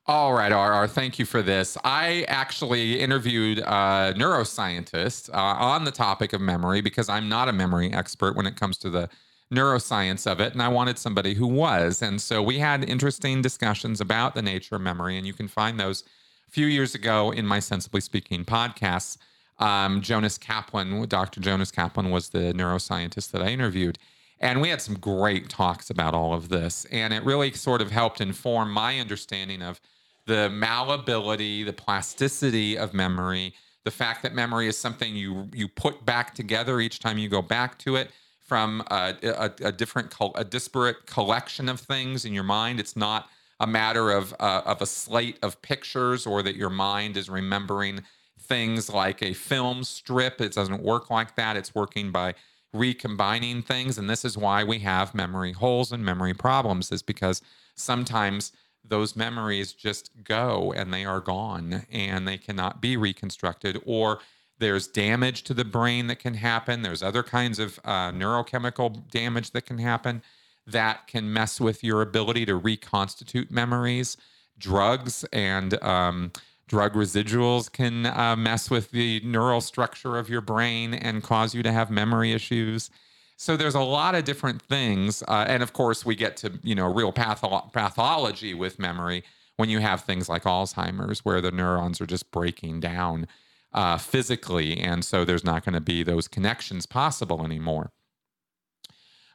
[0.08, 1.78] All right, RR, thank you for this.
[1.84, 7.54] I actually interviewed a neuroscientist uh, on the topic of memory because I'm not a
[7.54, 9.10] memory expert when it comes to the
[9.54, 12.02] neuroscience of it, and I wanted somebody who was.
[12.02, 15.80] And so we had interesting discussions about the nature of memory, and you can find
[15.80, 16.04] those
[16.48, 19.18] a few years ago in my Sensibly Speaking podcasts.
[19.60, 21.42] Um, Jonas Kaplan, Dr.
[21.42, 24.00] Jonas Kaplan, was the neuroscientist that I interviewed.
[24.40, 26.86] And we had some great talks about all of this.
[26.86, 29.80] And it really sort of helped inform my understanding of
[30.26, 33.54] the malleability, the plasticity of memory,
[33.84, 37.42] the fact that memory is something you you put back together each time you go
[37.42, 38.12] back to it
[38.44, 42.80] from a, a, a different, a disparate collection of things in your mind.
[42.82, 43.30] It's not
[43.62, 48.04] a matter of uh, of a slate of pictures or that your mind is remembering
[48.40, 50.42] things like a film strip.
[50.42, 51.56] It doesn't work like that.
[51.56, 52.36] It's working by
[52.74, 57.42] recombining things and this is why we have memory holes and memory problems is because
[57.76, 63.82] sometimes those memories just go and they are gone and they cannot be reconstructed.
[63.86, 64.20] Or
[64.60, 66.82] there's damage to the brain that can happen.
[66.82, 70.22] There's other kinds of uh, neurochemical damage that can happen
[70.68, 74.18] that can mess with your ability to reconstitute memories.
[74.60, 76.32] Drugs and um,
[76.72, 81.62] Drug residuals can uh, mess with the neural structure of your brain and cause you
[81.64, 82.90] to have memory issues.
[83.42, 86.76] So there's a lot of different things, uh, and of course we get to you
[86.76, 89.24] know real patho- pathology with memory
[89.58, 93.26] when you have things like Alzheimer's, where the neurons are just breaking down
[93.74, 97.92] uh, physically, and so there's not going to be those connections possible anymore,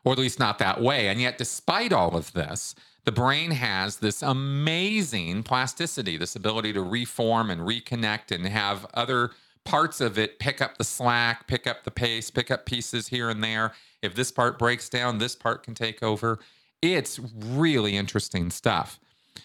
[0.04, 1.08] or at least not that way.
[1.08, 6.80] And yet, despite all of this, the brain has this amazing plasticity, this ability to
[6.80, 9.32] reform and reconnect and have other
[9.66, 13.28] parts of it pick up the slack, pick up the pace, pick up pieces here
[13.28, 13.72] and there.
[14.00, 16.38] If this part breaks down, this part can take over.
[16.80, 18.98] It's really interesting stuff.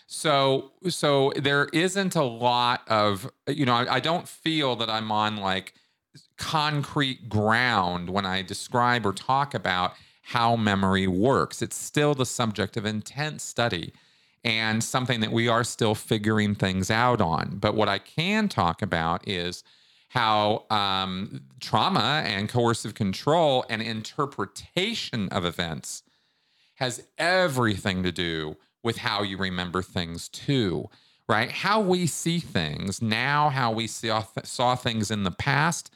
[0.08, 5.12] So, so there isn't a lot of, you know, I, I don't feel that I'm
[5.12, 5.74] on like
[6.38, 11.62] concrete ground when I describe or talk about how memory works.
[11.62, 13.94] It's still the subject of intense study
[14.44, 17.58] and something that we are still figuring things out on.
[17.60, 19.64] But what I can talk about is
[20.12, 26.04] how um, trauma and coercive control and interpretation of events
[26.76, 30.90] has everything to do with how you remember things too,
[31.30, 31.50] right?
[31.50, 35.90] How we see things now, how we saw, saw things in the past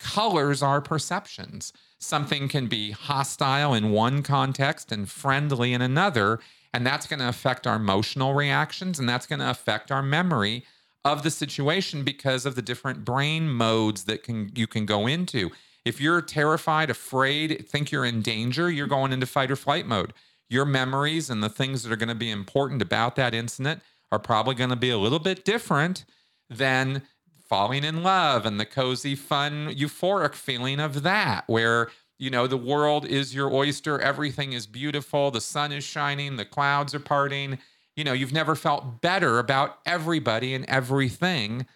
[0.00, 1.72] colors our perceptions.
[1.96, 6.40] Something can be hostile in one context and friendly in another.
[6.74, 10.64] And that's going to affect our emotional reactions and that's going to affect our memory
[11.04, 15.50] of the situation because of the different brain modes that can you can go into.
[15.84, 20.12] If you're terrified, afraid, think you're in danger, you're going into fight or flight mode.
[20.48, 23.82] Your memories and the things that are going to be important about that incident
[24.12, 26.04] are probably going to be a little bit different
[26.50, 27.02] than
[27.48, 32.56] falling in love and the cozy, fun, euphoric feeling of that, where you know the
[32.56, 37.58] world is your oyster, everything is beautiful, the sun is shining, the clouds are parting.
[37.96, 41.66] You know, you've never felt better about everybody and everything.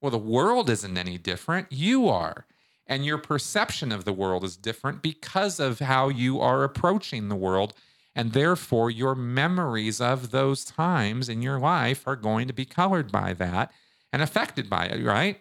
[0.00, 1.68] Well, the world isn't any different.
[1.70, 2.46] You are.
[2.86, 7.36] And your perception of the world is different because of how you are approaching the
[7.36, 7.74] world.
[8.14, 13.10] And therefore, your memories of those times in your life are going to be colored
[13.10, 13.72] by that
[14.12, 15.40] and affected by it, right?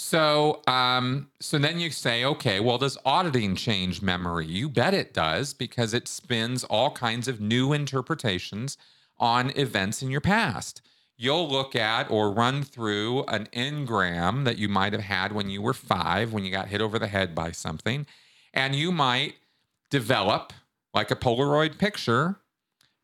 [0.00, 4.46] So, um, so then you say, okay, well, does auditing change memory?
[4.46, 8.78] You bet it does because it spins all kinds of new interpretations
[9.18, 10.82] on events in your past.
[11.16, 15.60] You'll look at or run through an engram that you might have had when you
[15.60, 18.06] were five, when you got hit over the head by something,
[18.54, 19.34] and you might
[19.90, 20.52] develop,
[20.94, 22.36] like a Polaroid picture,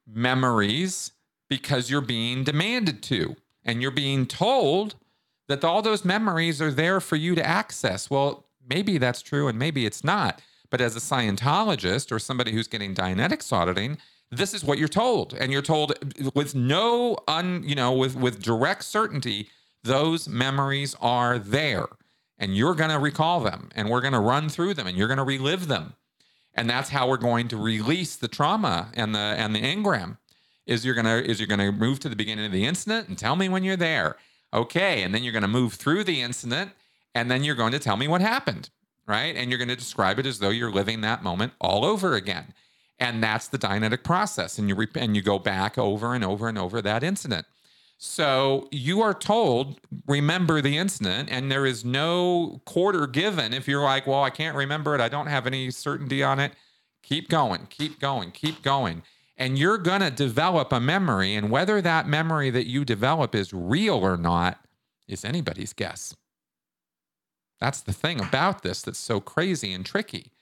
[0.07, 1.11] memories
[1.49, 4.95] because you're being demanded to and you're being told
[5.49, 8.11] that all those memories are there for you to access.
[8.11, 10.41] Well, maybe that's true and maybe it's not.
[10.71, 13.99] But as a Scientologist or somebody who's getting Dianetics auditing,
[14.31, 15.35] this is what you're told.
[15.35, 15.93] And you're told
[16.35, 19.51] with no un, you know, with with direct certainty,
[19.83, 21.87] those memories are there.
[22.39, 25.69] And you're gonna recall them and we're gonna run through them and you're gonna relive
[25.69, 25.95] them.
[26.55, 30.19] And that's how we're going to release the trauma and the and the engram
[30.67, 33.37] is you're gonna is you're gonna move to the beginning of the incident and tell
[33.37, 34.17] me when you're there.
[34.55, 36.71] Okay, and then you're gonna move through the incident
[37.15, 38.71] and then you're going to tell me what happened,
[39.07, 39.35] right?
[39.37, 42.53] And you're going to describe it as though you're living that moment all over again.
[42.99, 44.59] And that's the Dianetic process.
[44.59, 47.47] And you, re- and you go back over and over and over that incident.
[47.97, 53.55] So you are told, remember the incident, and there is no quarter given.
[53.55, 56.53] If you're like, well, I can't remember it, I don't have any certainty on it,
[57.03, 59.03] keep going, keep going, keep going.
[59.37, 61.35] And you're going to develop a memory.
[61.35, 64.65] And whether that memory that you develop is real or not
[65.09, 66.15] is anybody's guess.
[67.61, 70.33] That's the thing about this that's so crazy and tricky,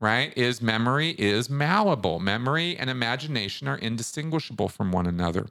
[0.00, 0.36] right?
[0.36, 2.18] Is memory is malleable.
[2.18, 5.46] Memory and imagination are indistinguishable from one another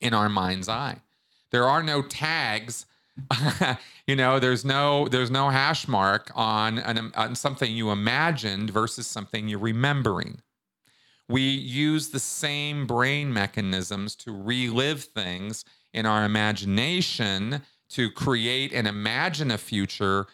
[0.00, 0.98] in our mind's eye.
[1.50, 2.86] There are no tags.
[4.06, 9.06] you know, there's no there's no hash mark on, an, on something you imagined versus
[9.06, 10.40] something you're remembering.
[11.28, 18.86] We use the same brain mechanisms to relive things in our imagination to create and
[18.86, 20.26] imagine a future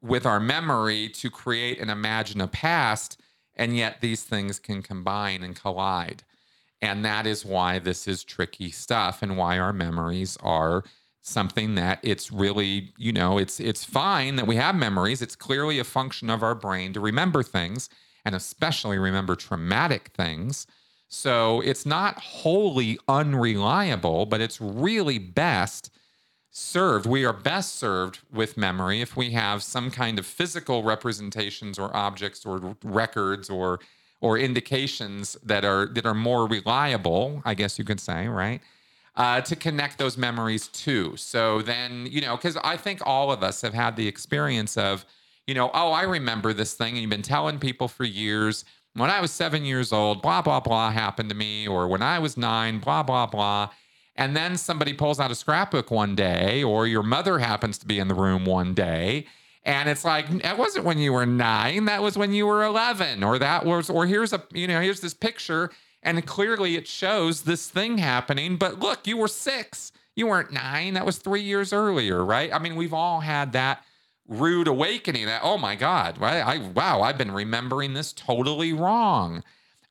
[0.00, 3.20] with our memory to create and imagine a past
[3.54, 6.22] and yet these things can combine and collide
[6.82, 10.84] and that is why this is tricky stuff and why our memories are
[11.22, 15.20] something that it's really, you know, it's it's fine that we have memories.
[15.20, 17.88] It's clearly a function of our brain to remember things
[18.24, 20.66] and especially remember traumatic things.
[21.08, 25.90] So it's not wholly unreliable, but it's really best
[26.50, 27.06] served.
[27.06, 31.94] We are best served with memory if we have some kind of physical representations or
[31.96, 33.80] objects or records or
[34.20, 38.60] or indications that are that are more reliable, I guess you could say, right?
[39.16, 41.16] Uh, to connect those memories to.
[41.16, 45.04] So then, you know, because I think all of us have had the experience of,
[45.46, 48.64] you know, oh, I remember this thing, and you've been telling people for years.
[48.94, 52.18] When I was seven years old, blah blah blah happened to me, or when I
[52.18, 53.70] was nine, blah blah blah.
[54.16, 57.98] And then somebody pulls out a scrapbook one day, or your mother happens to be
[57.98, 59.26] in the room one day,
[59.64, 63.22] and it's like, that wasn't when you were nine, that was when you were 11.
[63.22, 65.70] Or that was, or here's a, you know, here's this picture.
[66.02, 68.56] And clearly it shows this thing happening.
[68.56, 69.92] But look, you were six.
[70.16, 70.94] You weren't nine.
[70.94, 72.52] That was three years earlier, right?
[72.52, 73.84] I mean, we've all had that
[74.30, 76.40] rude awakening that, oh my God, right?
[76.40, 79.42] I, wow, I've been remembering this totally wrong.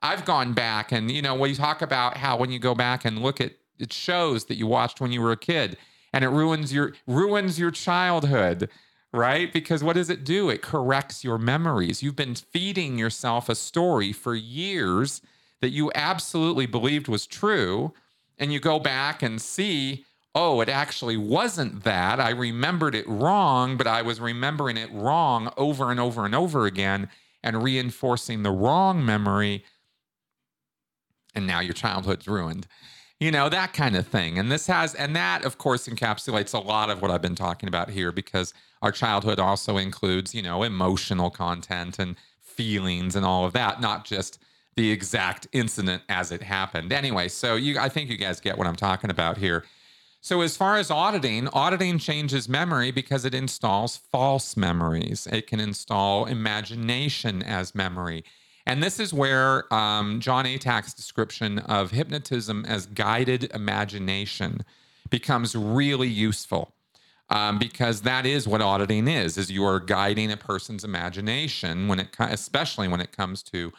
[0.02, 3.22] I've gone back and, you know, you talk about how when you go back and
[3.22, 5.78] look at it shows that you watched when you were a kid
[6.12, 8.70] and it ruins your ruins your childhood
[9.12, 9.52] right?
[9.52, 10.50] Because what does it do?
[10.50, 12.04] It corrects your memories.
[12.04, 15.22] You've been feeding yourself a story for years
[15.62, 17.94] that you absolutely believed was true.
[18.38, 22.20] And you go back and see, oh, it actually wasn't that.
[22.20, 26.66] I remembered it wrong, but I was remembering it wrong over and over and over
[26.66, 27.10] again
[27.42, 29.64] and reinforcing the wrong memory.
[31.34, 32.68] And now your childhood's ruined
[33.20, 36.58] you know that kind of thing and this has and that of course encapsulates a
[36.60, 40.64] lot of what i've been talking about here because our childhood also includes you know
[40.64, 44.40] emotional content and feelings and all of that not just
[44.76, 48.68] the exact incident as it happened anyway so you i think you guys get what
[48.68, 49.66] i'm talking about here
[50.30, 55.60] so as far as auditing auditing changes memory because it installs false memories it can
[55.60, 58.24] install imagination as memory
[58.70, 64.64] and this is where um, Jon Atack's description of hypnotism as guided imagination
[65.10, 66.72] becomes really useful.
[67.32, 72.00] Um, because that is what auditing is: is you are guiding a person's imagination when
[72.00, 73.74] it, especially when it comes to,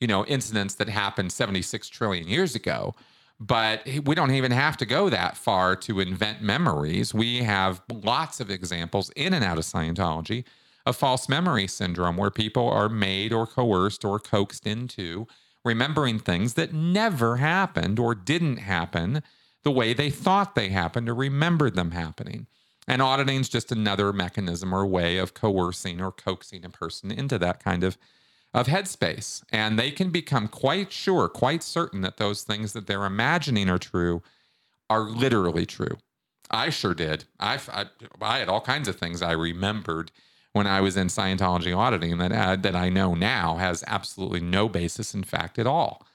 [0.00, 2.94] you know, incidents that happened 76 trillion years ago.
[3.38, 7.12] But we don't even have to go that far to invent memories.
[7.12, 10.44] We have lots of examples in and out of Scientology
[10.86, 15.26] of false memory syndrome where people are made or coerced or coaxed into
[15.64, 19.22] remembering things that never happened or didn't happen
[19.64, 22.46] the way they thought they happened or remembered them happening.
[22.86, 27.36] And auditing is just another mechanism or way of coercing or coaxing a person into
[27.38, 27.98] that kind of,
[28.56, 29.42] of headspace.
[29.52, 33.78] And they can become quite sure, quite certain that those things that they're imagining are
[33.78, 34.22] true
[34.88, 35.98] are literally true.
[36.50, 37.24] I sure did.
[37.38, 37.86] I, I,
[38.20, 40.10] I had all kinds of things I remembered
[40.52, 44.68] when I was in Scientology auditing that uh, that I know now has absolutely no
[44.70, 46.06] basis in fact at all.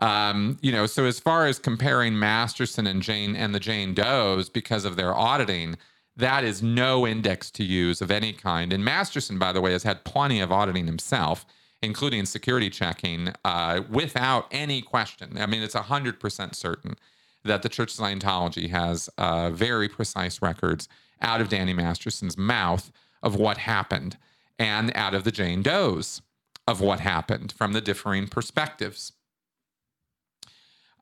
[0.00, 4.48] Um, you know, so as far as comparing Masterson and Jane and the Jane Does
[4.48, 5.76] because of their auditing,
[6.16, 8.72] that is no index to use of any kind.
[8.72, 11.46] And Masterson, by the way, has had plenty of auditing himself,
[11.82, 15.38] including security checking, uh, without any question.
[15.38, 16.96] I mean, it's hundred percent certain
[17.44, 20.88] that the Church of Scientology has uh, very precise records
[21.20, 22.90] out of Danny Masterson's mouth
[23.22, 24.16] of what happened
[24.58, 26.20] and out of the Jane Does
[26.66, 29.12] of what happened from the differing perspectives.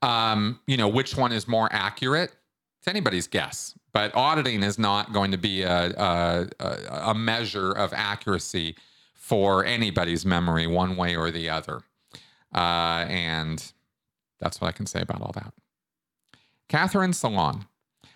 [0.02, 2.34] Um, you know, which one is more accurate?
[2.78, 6.48] It's anybody's guess, but auditing is not going to be a, a,
[6.90, 8.76] a measure of accuracy
[9.26, 11.80] for anybody's memory one way or the other.
[12.54, 13.72] Uh, and
[14.38, 15.52] that's what I can say about all that.
[16.68, 17.66] Catherine Salon.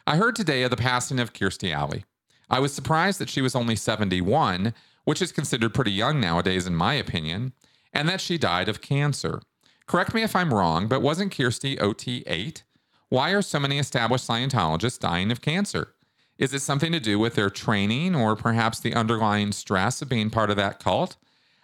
[0.06, 2.04] I heard today of the passing of Kirstie Alley.
[2.48, 6.76] I was surprised that she was only 71, which is considered pretty young nowadays, in
[6.76, 7.54] my opinion,
[7.92, 9.42] and that she died of cancer.
[9.88, 12.62] Correct me if I'm wrong, but wasn't Kirstie OT8?
[13.08, 15.92] Why are so many established Scientologists dying of cancer?
[16.40, 20.30] Is it something to do with their training or perhaps the underlying stress of being
[20.30, 21.16] part of that cult?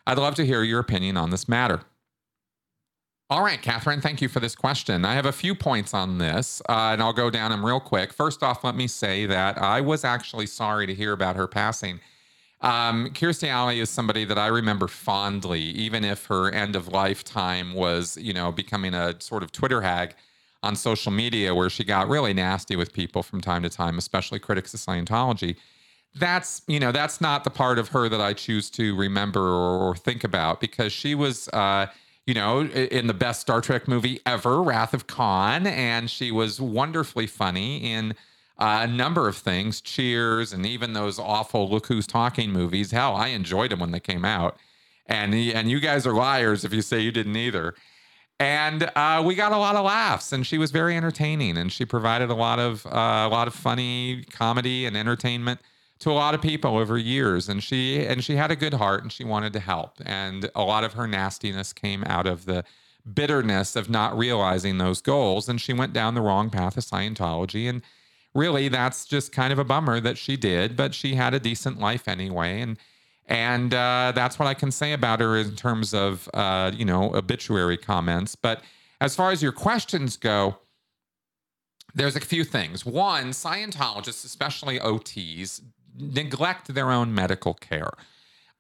[0.07, 1.81] I'd love to hear your opinion on this matter.
[3.31, 5.07] All right, Catherine, thank you for this question.
[5.07, 8.13] I have a few points on this, uh, and I'll go down them real quick.
[8.13, 11.99] First off, let me say that I was actually sorry to hear about her passing.
[12.61, 17.73] Um, Kirstie Alley is somebody that I remember fondly, even if her end of lifetime
[17.73, 20.15] was, you know, becoming a sort of Twitter hag
[20.67, 24.39] on social media where she got really nasty with people from time to time, especially
[24.39, 25.57] critics of Scientology.
[26.15, 29.89] That's, you know, that's not the part of her that I choose to remember or,
[29.89, 31.87] or think about because she was, uh,
[32.27, 36.61] you know, in the best Star Trek movie ever, Wrath of Khan, and she was
[36.61, 38.13] wonderfully funny in
[38.59, 42.91] uh, a number of things, Cheers, and even those awful Look Who's Talking movies.
[42.91, 44.57] Hell, I enjoyed them when they came out,
[45.07, 47.75] and and you guys are liars if you say you didn't either.
[48.39, 51.87] And uh, we got a lot of laughs, and she was very entertaining, and she
[51.87, 52.91] provided a lot of uh,
[53.27, 55.61] a lot of funny comedy and entertainment
[55.99, 57.49] to a lot of people over years.
[57.49, 59.95] And she and she had a good heart and she wanted to help.
[60.05, 62.65] And a lot of her nastiness came out of the
[63.13, 67.69] bitterness of not realizing those goals and she went down the wrong path of Scientology.
[67.69, 67.83] And
[68.35, 71.79] really that's just kind of a bummer that she did, but she had a decent
[71.79, 72.61] life anyway.
[72.61, 72.79] And
[73.27, 77.15] and uh, that's what I can say about her in terms of uh, you know
[77.15, 78.37] obituary comments.
[78.37, 78.63] But
[79.01, 80.59] as far as your questions go,
[81.95, 82.87] there's a few things.
[82.87, 85.63] One, Scientologists, especially OTs,
[85.99, 87.93] neglect their own medical care.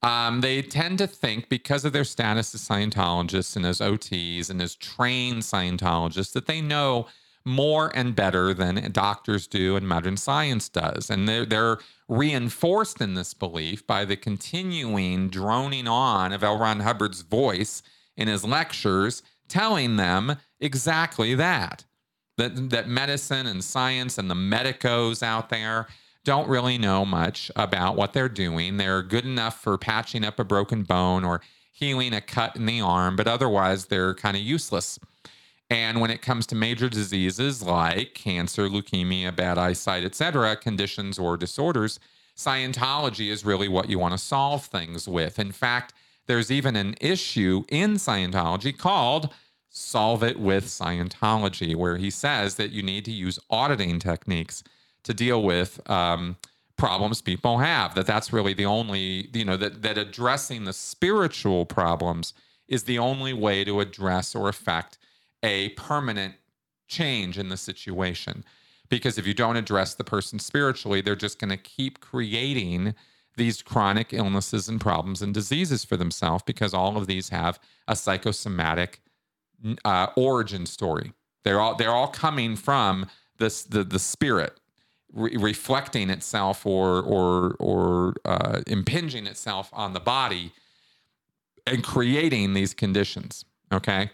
[0.02, 4.60] Um, they tend to think because of their status as Scientologists and as OTs and
[4.60, 7.06] as trained Scientologists that they know
[7.46, 11.08] more and better than doctors do and modern science does.
[11.08, 11.78] And they're, they're
[12.08, 16.58] reinforced in this belief by the continuing droning on of L.
[16.58, 17.82] Ron Hubbard's voice
[18.16, 21.84] in his lectures, telling them exactly that.
[22.36, 25.86] That, that medicine and science and the medicos out there
[26.24, 28.76] don't really know much about what they're doing.
[28.76, 31.40] They're good enough for patching up a broken bone or
[31.70, 34.98] healing a cut in the arm, but otherwise they're kind of useless.
[35.68, 41.36] And when it comes to major diseases like cancer, leukemia, bad eyesight, etc., conditions or
[41.36, 41.98] disorders,
[42.36, 45.38] Scientology is really what you want to solve things with.
[45.38, 45.94] In fact,
[46.26, 49.32] there's even an issue in Scientology called
[49.70, 54.62] Solve It with Scientology, where he says that you need to use auditing techniques
[55.04, 56.36] to deal with um,
[56.76, 57.94] problems people have.
[57.94, 62.34] That that's really the only, you know, that that addressing the spiritual problems
[62.68, 64.98] is the only way to address or affect
[65.42, 66.34] a permanent
[66.88, 68.44] change in the situation.
[68.88, 72.94] Because if you don't address the person spiritually, they're just going to keep creating
[73.36, 77.94] these chronic illnesses and problems and diseases for themselves because all of these have a
[77.94, 79.00] psychosomatic
[79.84, 81.12] uh, origin story.
[81.44, 83.06] They're all they're all coming from
[83.38, 84.58] this the the spirit
[85.12, 90.52] re- reflecting itself or or or uh, impinging itself on the body
[91.66, 93.44] and creating these conditions.
[93.72, 94.10] Okay.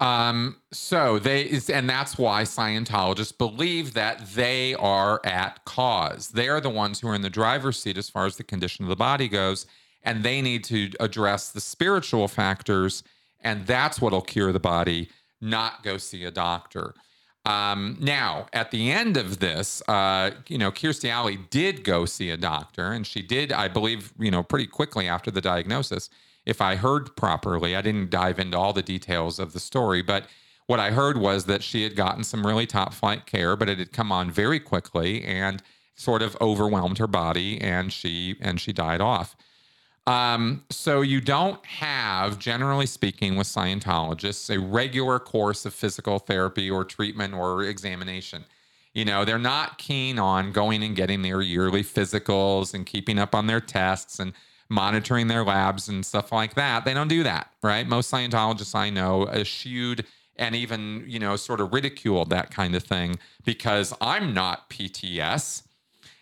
[0.00, 6.28] Um, so they, is, and that's why Scientologists believe that they are at cause.
[6.28, 8.84] They are the ones who are in the driver's seat as far as the condition
[8.84, 9.66] of the body goes,
[10.02, 13.02] and they need to address the spiritual factors,
[13.40, 15.08] and that's what'll cure the body,
[15.40, 16.94] not go see a doctor.
[17.46, 22.30] Um, now, at the end of this, uh, you know, Kirstie Alley did go see
[22.30, 26.08] a doctor, and she did, I believe, you know, pretty quickly after the diagnosis
[26.46, 27.74] if I heard properly.
[27.74, 30.26] I didn't dive into all the details of the story, but
[30.66, 33.78] what I heard was that she had gotten some really top flight care, but it
[33.78, 35.62] had come on very quickly and
[35.94, 39.36] sort of overwhelmed her body, and she and she died off.
[40.06, 46.70] Um, so you don't have, generally speaking, with Scientologists, a regular course of physical therapy
[46.70, 48.44] or treatment or examination.
[48.92, 53.34] You know, they're not keen on going and getting their yearly physicals and keeping up
[53.34, 54.34] on their tests and
[54.68, 56.84] monitoring their labs and stuff like that.
[56.84, 57.86] They don't do that, right?
[57.86, 60.06] Most Scientologists I know eschewed
[60.36, 65.62] and even, you know, sort of ridiculed that kind of thing because I'm not PTS.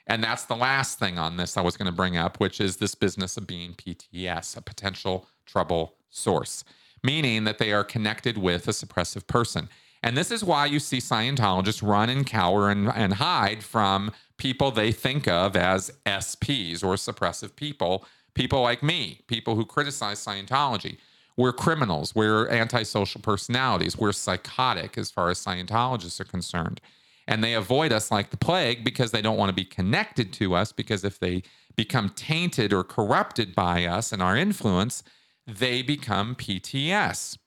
[0.07, 2.77] And that's the last thing on this I was going to bring up, which is
[2.77, 6.65] this business of being PTS, a potential trouble source,
[7.03, 9.69] meaning that they are connected with a suppressive person.
[10.03, 14.73] And this is why you see Scientologists run and cower and, and hide from people
[14.73, 18.05] they think of as SPs or suppressive people
[18.35, 20.99] people like me, people who criticize Scientology.
[21.37, 26.81] we're criminals, we're antisocial personalities, we're psychotic as far as Scientologists are concerned.
[27.27, 30.55] And they avoid us like the plague because they don't want to be connected to
[30.55, 30.73] us.
[30.73, 31.43] Because if they
[31.77, 35.03] become tainted or corrupted by us and our influence,
[35.47, 37.39] they become PTS,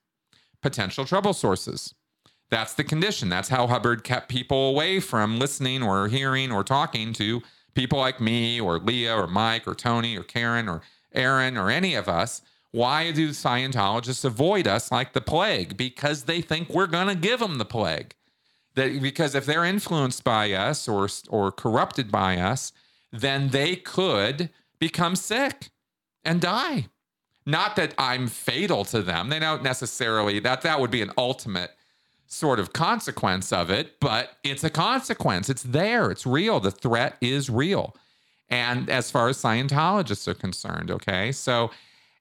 [0.61, 1.93] potential trouble sources.
[2.49, 3.29] That's the condition.
[3.29, 7.41] That's how Hubbard kept people away from listening or hearing or talking to
[7.75, 10.81] people like me or Leah or Mike or Tony or Karen or
[11.13, 12.41] Aaron or any of us.
[12.71, 15.77] Why do Scientologists avoid us like the plague?
[15.77, 18.15] Because they think we're going to give them the plague.
[18.73, 22.73] That because if they're influenced by us or or corrupted by us,
[23.11, 24.49] then they could
[24.79, 25.69] become sick
[26.25, 26.87] and die.
[27.45, 29.29] Not that I'm fatal to them.
[29.29, 31.71] They don't necessarily that that would be an ultimate
[32.27, 35.49] sort of consequence of it, but it's a consequence.
[35.49, 36.11] It's there.
[36.11, 36.59] It's real.
[36.59, 37.95] The threat is real.
[38.49, 41.31] And as far as Scientologists are concerned, okay?
[41.31, 41.71] So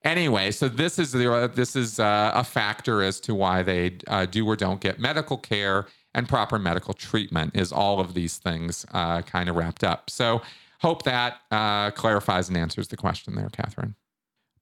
[0.02, 3.98] anyway, so this is the, uh, this is uh, a factor as to why they
[4.06, 8.38] uh, do or don't get medical care and proper medical treatment is all of these
[8.38, 10.08] things uh, kind of wrapped up.
[10.08, 10.42] So
[10.80, 13.96] hope that uh, clarifies and answers the question there, Catherine.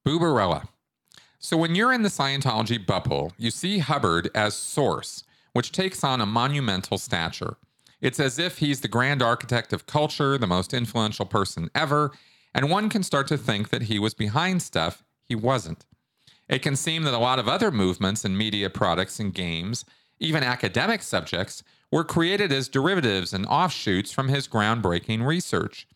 [0.07, 0.69] Boobarella.
[1.39, 6.21] So when you're in the Scientology bubble, you see Hubbard as source, which takes on
[6.21, 7.57] a monumental stature.
[8.01, 12.11] It's as if he's the grand architect of culture, the most influential person ever,
[12.55, 15.87] and one can start to think that he was behind stuff he wasn't.
[16.49, 19.85] It can seem that a lot of other movements and media products and games,
[20.19, 25.87] even academic subjects, were created as derivatives and offshoots from his groundbreaking research.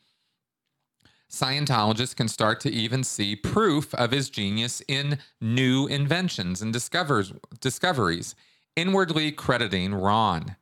[1.31, 8.35] Scientologists can start to even see proof of his genius in new inventions and discoveries,
[8.77, 10.57] inwardly crediting Ron.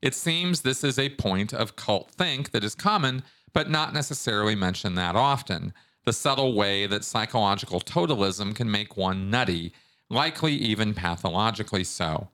[0.00, 4.54] It seems this is a point of cult think that is common, but not necessarily
[4.54, 5.74] mentioned that often.
[6.04, 9.72] The subtle way that psychological totalism can make one nutty,
[10.08, 12.28] likely even pathologically so.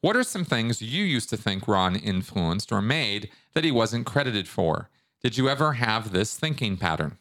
[0.00, 4.06] What are some things you used to think Ron influenced or made that he wasn't
[4.06, 4.88] credited for?
[5.22, 7.18] Did you ever have this thinking pattern?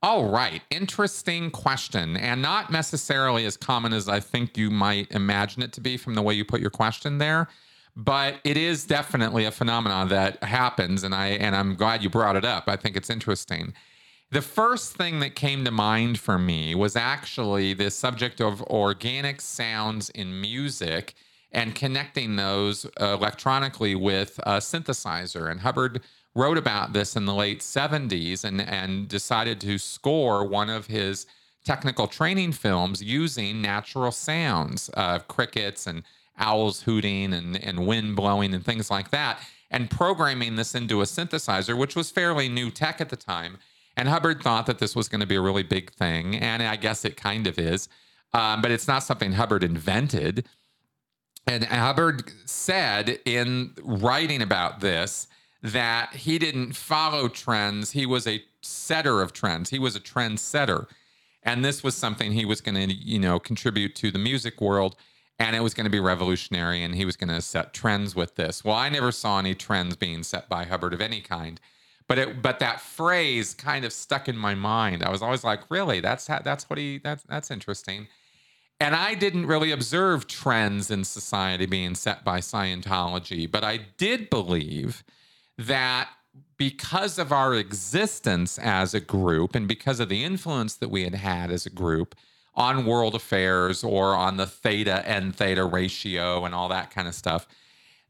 [0.00, 5.60] All right, interesting question, and not necessarily as common as I think you might imagine
[5.60, 7.48] it to be from the way you put your question there.
[7.96, 12.36] But it is definitely a phenomenon that happens, and I and I'm glad you brought
[12.36, 12.68] it up.
[12.68, 13.74] I think it's interesting.
[14.30, 19.40] The first thing that came to mind for me was actually the subject of organic
[19.40, 21.14] sounds in music
[21.50, 25.50] and connecting those electronically with a synthesizer.
[25.50, 26.02] And Hubbard
[26.34, 31.26] wrote about this in the late 70s and, and decided to score one of his
[31.64, 36.02] technical training films using natural sounds of crickets and
[36.38, 41.04] owls hooting and, and wind blowing and things like that, and programming this into a
[41.04, 43.58] synthesizer, which was fairly new tech at the time.
[43.96, 46.76] And Hubbard thought that this was going to be a really big thing, and I
[46.76, 47.88] guess it kind of is,
[48.32, 50.46] um, but it's not something Hubbard invented.
[51.46, 55.26] And Hubbard said in writing about this
[55.62, 57.92] that he didn't follow trends.
[57.92, 59.70] He was a setter of trends.
[59.70, 60.86] He was a trend setter.
[61.42, 64.96] And this was something he was going to, you know, contribute to the music world
[65.38, 68.34] and it was going to be revolutionary and he was going to set trends with
[68.34, 68.64] this.
[68.64, 71.60] Well, I never saw any trends being set by Hubbard of any kind.
[72.08, 75.02] But it but that phrase kind of stuck in my mind.
[75.02, 76.00] I was always like, "Really?
[76.00, 78.08] That's that's what he that's that's interesting."
[78.80, 84.30] And I didn't really observe trends in society being set by Scientology, but I did
[84.30, 85.04] believe
[85.58, 86.08] that
[86.56, 91.14] because of our existence as a group and because of the influence that we had
[91.14, 92.14] had as a group
[92.54, 97.14] on world affairs or on the theta and theta ratio and all that kind of
[97.14, 97.46] stuff,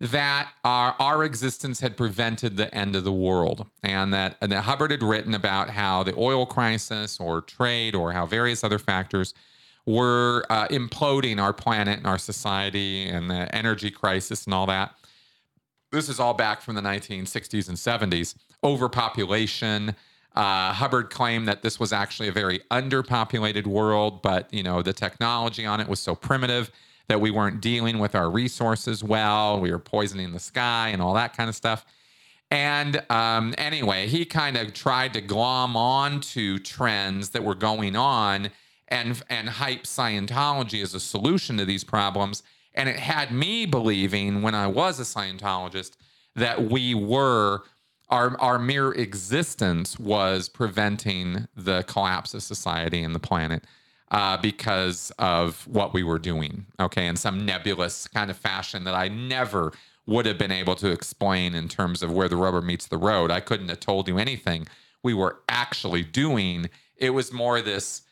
[0.01, 3.67] that our, our existence had prevented the end of the world.
[3.83, 8.13] And that, and that Hubbard had written about how the oil crisis or trade or
[8.13, 9.35] how various other factors
[9.85, 14.95] were uh, imploding our planet and our society and the energy crisis and all that
[15.91, 18.35] this is all back from the 1960s and 70s.
[18.63, 19.95] Overpopulation.
[20.35, 24.93] Uh, Hubbard claimed that this was actually a very underpopulated world, but you know the
[24.93, 26.71] technology on it was so primitive
[27.09, 29.61] that we weren't dealing with our resources well.
[29.61, 31.87] We were poisoning the sky and all that kind of stuff.
[32.51, 37.97] And um, anyway, he kind of tried to glom on to trends that were going
[37.97, 38.51] on
[38.89, 42.43] and and hype Scientology as a solution to these problems.
[42.79, 45.97] And it had me believing when I was a Scientologist
[46.37, 47.63] that we were
[48.09, 53.65] our our mere existence was preventing the collapse of society and the planet
[54.11, 56.65] uh, because of what we were doing.
[56.81, 59.73] Okay, in some nebulous kind of fashion that I never
[60.07, 63.31] would have been able to explain in terms of where the rubber meets the road.
[63.31, 64.67] I couldn't have told you anything
[65.03, 66.71] we were actually doing.
[66.97, 68.03] It was more this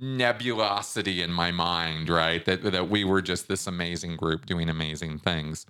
[0.00, 2.44] nebulosity in my mind, right?
[2.44, 5.66] That that we were just this amazing group doing amazing things.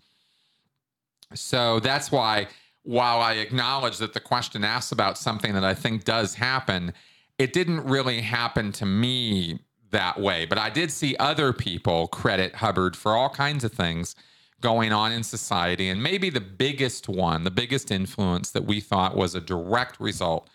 [1.34, 2.48] So that's why
[2.82, 6.94] while I acknowledge that the question asks about something that I think does happen,
[7.38, 9.60] it didn't really happen to me
[9.90, 10.46] that way.
[10.46, 14.14] But I did see other people credit Hubbard for all kinds of things
[14.60, 15.88] going on in society.
[15.88, 20.48] And maybe the biggest one, the biggest influence that we thought was a direct result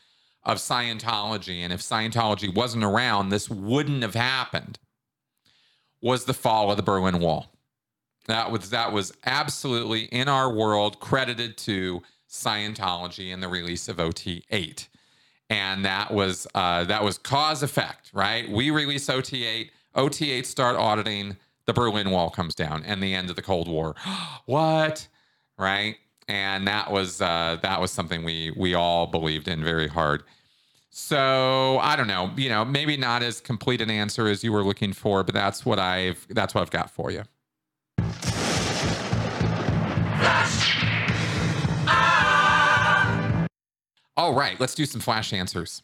[0.45, 4.77] of Scientology, and if Scientology wasn't around, this wouldn't have happened,
[6.01, 7.53] was the fall of the Berlin Wall.
[8.27, 13.99] That was that was absolutely in our world credited to Scientology and the release of
[13.99, 14.89] OT eight,
[15.49, 18.49] and that was uh, that was cause effect, right?
[18.49, 23.13] We release OT eight, OT eight start auditing, the Berlin Wall comes down, and the
[23.13, 23.95] end of the Cold War.
[24.45, 25.07] what,
[25.57, 25.97] right?
[26.27, 30.23] And that was uh, that was something we we all believed in very hard.
[30.89, 34.63] So I don't know, you know, maybe not as complete an answer as you were
[34.63, 37.23] looking for, but that's what I've that's what I've got for you.
[44.15, 45.81] All right, let's do some flash answers.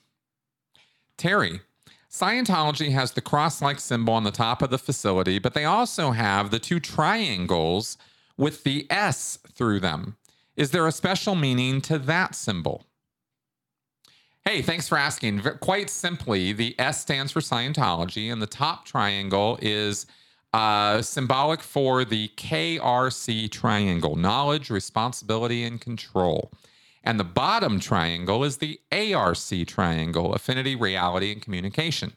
[1.17, 1.61] Terry,
[2.09, 6.11] Scientology has the cross like symbol on the top of the facility, but they also
[6.11, 7.97] have the two triangles
[8.37, 10.15] with the S through them.
[10.59, 12.83] Is there a special meaning to that symbol?
[14.43, 15.39] Hey, thanks for asking.
[15.61, 20.05] Quite simply, the S stands for Scientology, and the top triangle is
[20.53, 26.51] uh, symbolic for the KRC triangle knowledge, responsibility, and control.
[27.05, 32.11] And the bottom triangle is the ARC triangle affinity, reality, and communication.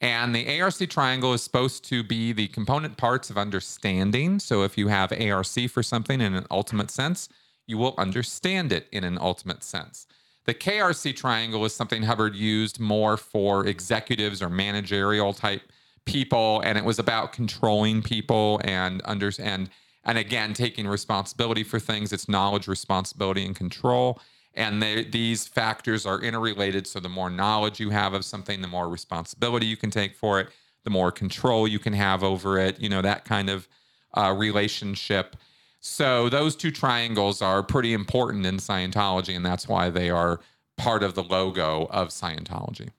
[0.00, 4.40] And the ARC triangle is supposed to be the component parts of understanding.
[4.40, 7.28] So if you have ARC for something in an ultimate sense,
[7.68, 10.08] you will understand it in an ultimate sense.
[10.46, 15.60] The KRC triangle is something Hubbard used more for executives or managerial type
[16.06, 19.68] people, and it was about controlling people and under and
[20.04, 22.14] and again taking responsibility for things.
[22.14, 24.20] It's knowledge, responsibility, and control.
[24.54, 26.86] And they, these factors are interrelated.
[26.86, 30.40] So the more knowledge you have of something, the more responsibility you can take for
[30.40, 30.48] it,
[30.84, 32.80] the more control you can have over it.
[32.80, 33.68] You know that kind of
[34.16, 35.36] uh, relationship.
[35.80, 40.40] So those two triangles are pretty important in Scientology, and that's why they are
[40.76, 42.90] part of the logo of Scientology.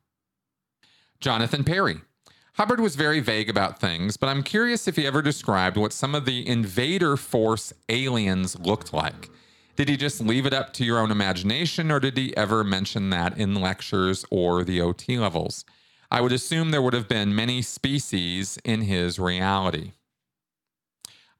[1.19, 2.01] Jonathan Perry.
[2.53, 6.13] Hubbard was very vague about things, but I'm curious if he ever described what some
[6.13, 9.29] of the invader force aliens looked like.
[9.77, 13.11] Did he just leave it up to your own imagination, or did he ever mention
[13.11, 15.63] that in lectures or the OT levels?
[16.11, 19.93] I would assume there would have been many species in his reality.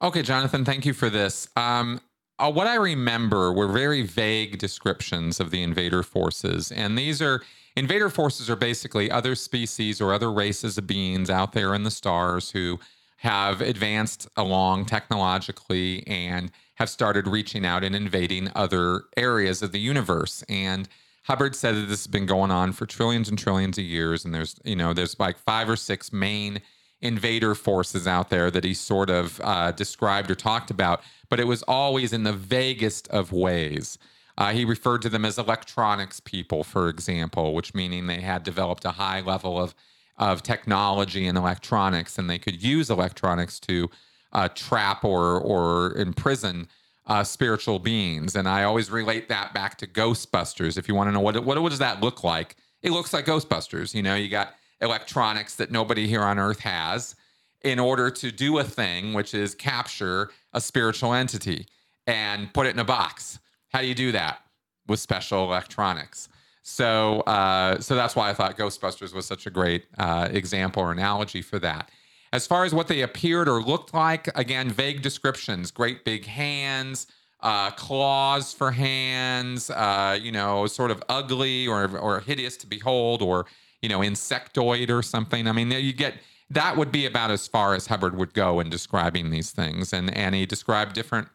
[0.02, 1.48] Okay, Jonathan, thank you for this.
[1.56, 2.00] Um,
[2.38, 6.72] uh, what I remember were very vague descriptions of the invader forces.
[6.72, 7.42] And these are
[7.76, 11.90] invader forces are basically other species or other races of beings out there in the
[11.90, 12.80] stars who
[13.18, 19.80] have advanced along technologically and have started reaching out and invading other areas of the
[19.80, 20.42] universe.
[20.48, 20.88] And
[21.24, 24.24] Hubbard said that this has been going on for trillions and trillions of years.
[24.24, 26.62] And there's, you know, there's like five or six main
[27.02, 31.46] invader forces out there that he sort of uh, described or talked about, but it
[31.46, 33.98] was always in the vaguest of ways.
[34.36, 38.84] Uh, he referred to them as electronics people, for example, which meaning they had developed
[38.84, 39.74] a high level of
[40.16, 43.90] of technology and electronics, and they could use electronics to
[44.32, 46.68] uh, trap or or imprison
[47.06, 48.36] uh, spiritual beings.
[48.36, 50.78] And I always relate that back to Ghostbusters.
[50.78, 53.26] If you want to know what, what what does that look like, it looks like
[53.26, 53.94] Ghostbusters.
[53.94, 57.14] You know, you got electronics that nobody here on earth has
[57.62, 61.66] in order to do a thing, which is capture a spiritual entity
[62.06, 63.38] and put it in a box.
[63.68, 64.40] How do you do that?
[64.88, 66.28] With special electronics.
[66.62, 70.92] So, uh, so that's why I thought Ghostbusters was such a great uh, example or
[70.92, 71.90] analogy for that.
[72.32, 77.08] As far as what they appeared or looked like, again, vague descriptions: great big hands,
[77.40, 83.20] uh, claws for hands, uh, you know, sort of ugly or or hideous to behold,
[83.20, 83.46] or
[83.82, 85.46] you know, insectoid or something.
[85.46, 86.14] I mean, you get
[86.50, 89.92] that would be about as far as Hubbard would go in describing these things.
[89.92, 91.28] And and he described different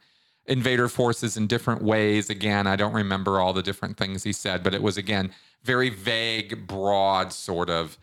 [0.45, 2.29] invader forces in different ways.
[2.29, 5.31] Again, I don't remember all the different things he said, but it was again
[5.63, 7.97] very vague, broad sort of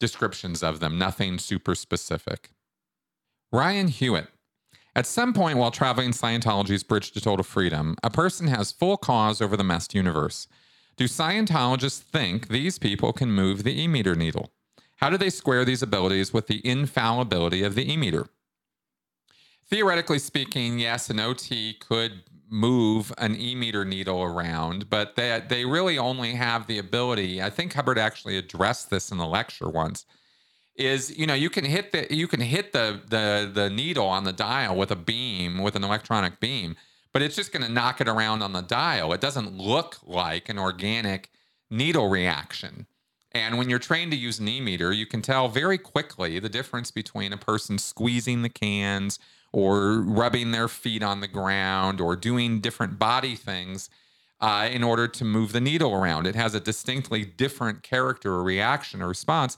[0.00, 2.50] descriptions of them, nothing super specific.
[3.52, 4.28] Ryan Hewitt.
[4.96, 9.40] At some point while traveling Scientology's Bridge to Total Freedom, a person has full cause
[9.40, 10.46] over the MEST universe.
[10.96, 14.52] Do Scientologists think these people can move the e meter needle?
[14.98, 18.26] How do they square these abilities with the infallibility of the e meter?
[19.68, 25.64] Theoretically speaking, yes, an OT could move an e meter needle around, but they, they
[25.64, 27.42] really only have the ability.
[27.42, 30.06] I think Hubbard actually addressed this in the lecture once.
[30.76, 34.24] is you know you can hit the you can hit the the the needle on
[34.24, 36.76] the dial with a beam with an electronic beam
[37.14, 39.14] but it's just going to knock it around on the dial.
[39.14, 41.30] It doesn't look like an organic
[41.70, 42.86] needle reaction.
[43.32, 46.90] And when you're trained to use an e-meter you can tell very quickly the difference
[46.90, 49.18] between a person squeezing the cans
[49.52, 53.88] or rubbing their feet on the ground or doing different body things
[54.40, 56.26] uh, in order to move the needle around.
[56.26, 59.56] It has a distinctly different character or reaction or response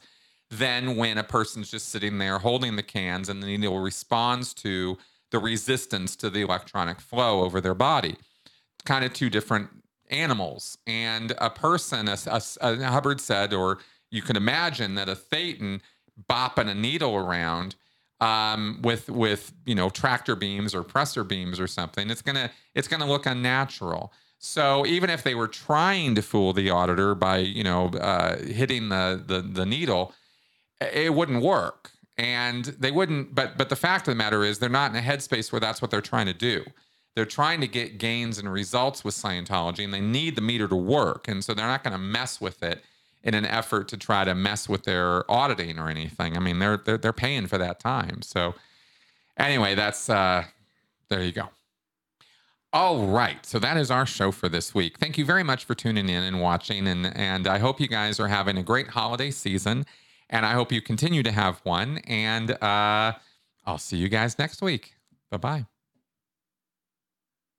[0.50, 4.96] than when a person's just sitting there holding the cans and the needle responds to
[5.30, 8.16] the resistance to the electronic flow over their body.
[8.84, 9.70] Kind of two different
[10.10, 10.78] animals.
[10.86, 13.78] And a person, as Hubbard said, or
[14.10, 15.80] you can imagine that a Thetan
[16.28, 17.76] bopping a needle around
[18.20, 22.88] um, with with you know tractor beams or pressor beams or something, it's gonna it's
[22.88, 24.12] gonna look unnatural.
[24.38, 28.88] So even if they were trying to fool the auditor by you know uh, hitting
[28.88, 30.14] the, the the needle,
[30.80, 34.68] it wouldn't work and they wouldn't but but the fact of the matter is they're
[34.68, 36.64] not in a headspace where that's what they're trying to do.
[37.14, 40.76] They're trying to get gains and results with scientology and they need the meter to
[40.76, 41.28] work.
[41.28, 42.84] And so they're not going to mess with it
[43.22, 46.36] in an effort to try to mess with their auditing or anything.
[46.36, 48.22] I mean they're they're, they're paying for that time.
[48.22, 48.54] So
[49.36, 50.44] anyway that's uh
[51.08, 51.48] there you go.
[52.72, 53.44] All right.
[53.46, 54.98] So that is our show for this week.
[54.98, 58.18] Thank you very much for tuning in and watching and and i hope you guys
[58.20, 59.84] are having a great holiday season
[60.30, 61.98] and I hope you continue to have one.
[61.98, 63.14] And uh,
[63.64, 64.96] I'll see you guys next week.
[65.30, 65.66] Bye bye.